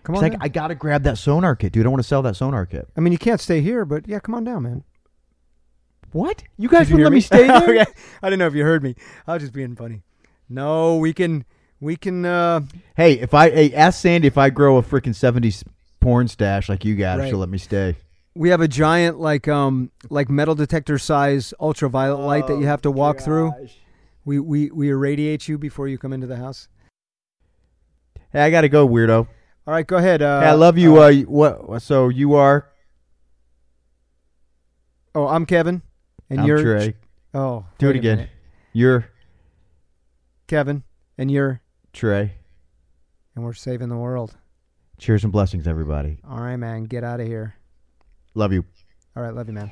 Come 0.04 0.16
on. 0.16 0.24
I, 0.24 0.28
down. 0.30 0.38
I 0.42 0.48
got 0.48 0.68
to 0.68 0.74
grab 0.74 1.02
that 1.04 1.16
Sonor 1.18 1.54
kit, 1.58 1.72
dude. 1.72 1.86
I 1.86 1.88
want 1.88 2.00
to 2.02 2.08
sell 2.08 2.22
that 2.22 2.34
Sonor 2.36 2.66
kit. 2.66 2.88
I 2.96 3.00
mean, 3.00 3.12
you 3.12 3.18
can't 3.18 3.40
stay 3.40 3.60
here, 3.60 3.84
but 3.84 4.08
yeah, 4.08 4.18
come 4.20 4.34
on 4.34 4.44
down, 4.44 4.62
man. 4.64 4.84
What? 6.12 6.42
You 6.58 6.68
guys 6.68 6.88
Did 6.88 6.98
you 6.98 7.04
wouldn't 7.04 7.22
hear 7.24 7.38
let 7.38 7.46
me 7.46 7.56
stay 7.62 7.70
there? 7.74 7.82
okay. 7.84 7.92
I 8.22 8.26
didn't 8.28 8.40
know 8.40 8.46
if 8.46 8.54
you 8.54 8.64
heard 8.64 8.82
me. 8.82 8.94
I 9.26 9.34
was 9.34 9.42
just 9.42 9.52
being 9.54 9.74
funny. 9.76 10.02
No, 10.48 10.96
we 10.96 11.12
can, 11.14 11.44
we 11.80 11.96
can. 11.96 12.24
uh 12.26 12.60
Hey, 12.96 13.14
if 13.14 13.32
I 13.32 13.50
hey, 13.50 13.72
ask 13.74 14.00
Sandy 14.00 14.26
if 14.28 14.36
I 14.36 14.50
grow 14.50 14.76
a 14.76 14.82
freaking 14.82 15.14
seventies 15.14 15.64
porn 16.00 16.28
stash 16.28 16.68
like 16.68 16.84
you 16.84 16.96
got, 16.96 17.18
Right. 17.20 17.28
she'll 17.30 17.38
let 17.38 17.48
me 17.48 17.58
stay. 17.58 17.96
We 18.34 18.48
have 18.48 18.60
a 18.60 18.68
giant, 18.68 19.20
like, 19.20 19.46
um, 19.46 19.90
like 20.10 20.28
metal 20.30 20.54
detector 20.54 20.98
size 20.98 21.52
ultraviolet 21.60 22.20
light 22.20 22.46
that 22.46 22.58
you 22.58 22.66
have 22.66 22.80
to 22.82 22.90
walk 22.90 23.20
through. 23.20 23.52
We, 24.24 24.38
we, 24.38 24.70
we 24.70 24.88
irradiate 24.90 25.48
you 25.48 25.58
before 25.58 25.86
you 25.86 25.98
come 25.98 26.12
into 26.14 26.26
the 26.26 26.36
house. 26.36 26.68
Hey, 28.32 28.40
I 28.42 28.50
gotta 28.50 28.68
go, 28.70 28.88
weirdo. 28.88 29.28
All 29.66 29.72
right, 29.74 29.86
go 29.86 29.96
ahead. 29.96 30.22
Uh, 30.22 30.40
hey, 30.40 30.46
I 30.48 30.52
love 30.52 30.76
you. 30.76 31.00
Uh, 31.00 31.12
what? 31.22 31.82
So 31.82 32.08
you 32.08 32.34
are? 32.34 32.68
oh, 35.14 35.26
I'm 35.28 35.46
Kevin, 35.46 35.82
and 36.30 36.40
I'm 36.40 36.46
you're 36.46 36.62
Trey. 36.62 36.94
Oh, 37.34 37.64
Do 37.78 37.88
it 37.90 37.96
again. 37.96 38.16
minute. 38.18 38.30
You're 38.72 39.06
Kevin, 40.48 40.82
and 41.18 41.30
you're, 41.30 41.60
Trey. 41.92 42.32
and 43.34 43.44
we're 43.44 43.52
saving 43.52 43.88
the 43.88 43.96
world. 43.96 44.36
Cheers 44.98 45.24
and 45.24 45.32
blessings, 45.32 45.66
everybody. 45.68 46.18
All 46.28 46.38
right, 46.40 46.56
man, 46.56 46.84
get 46.84 47.04
out 47.04 47.20
of 47.20 47.26
here. 47.26 47.54
Love 48.34 48.52
you. 48.52 48.64
All 49.16 49.22
right, 49.22 49.34
love 49.34 49.46
you, 49.48 49.54
man. 49.54 49.70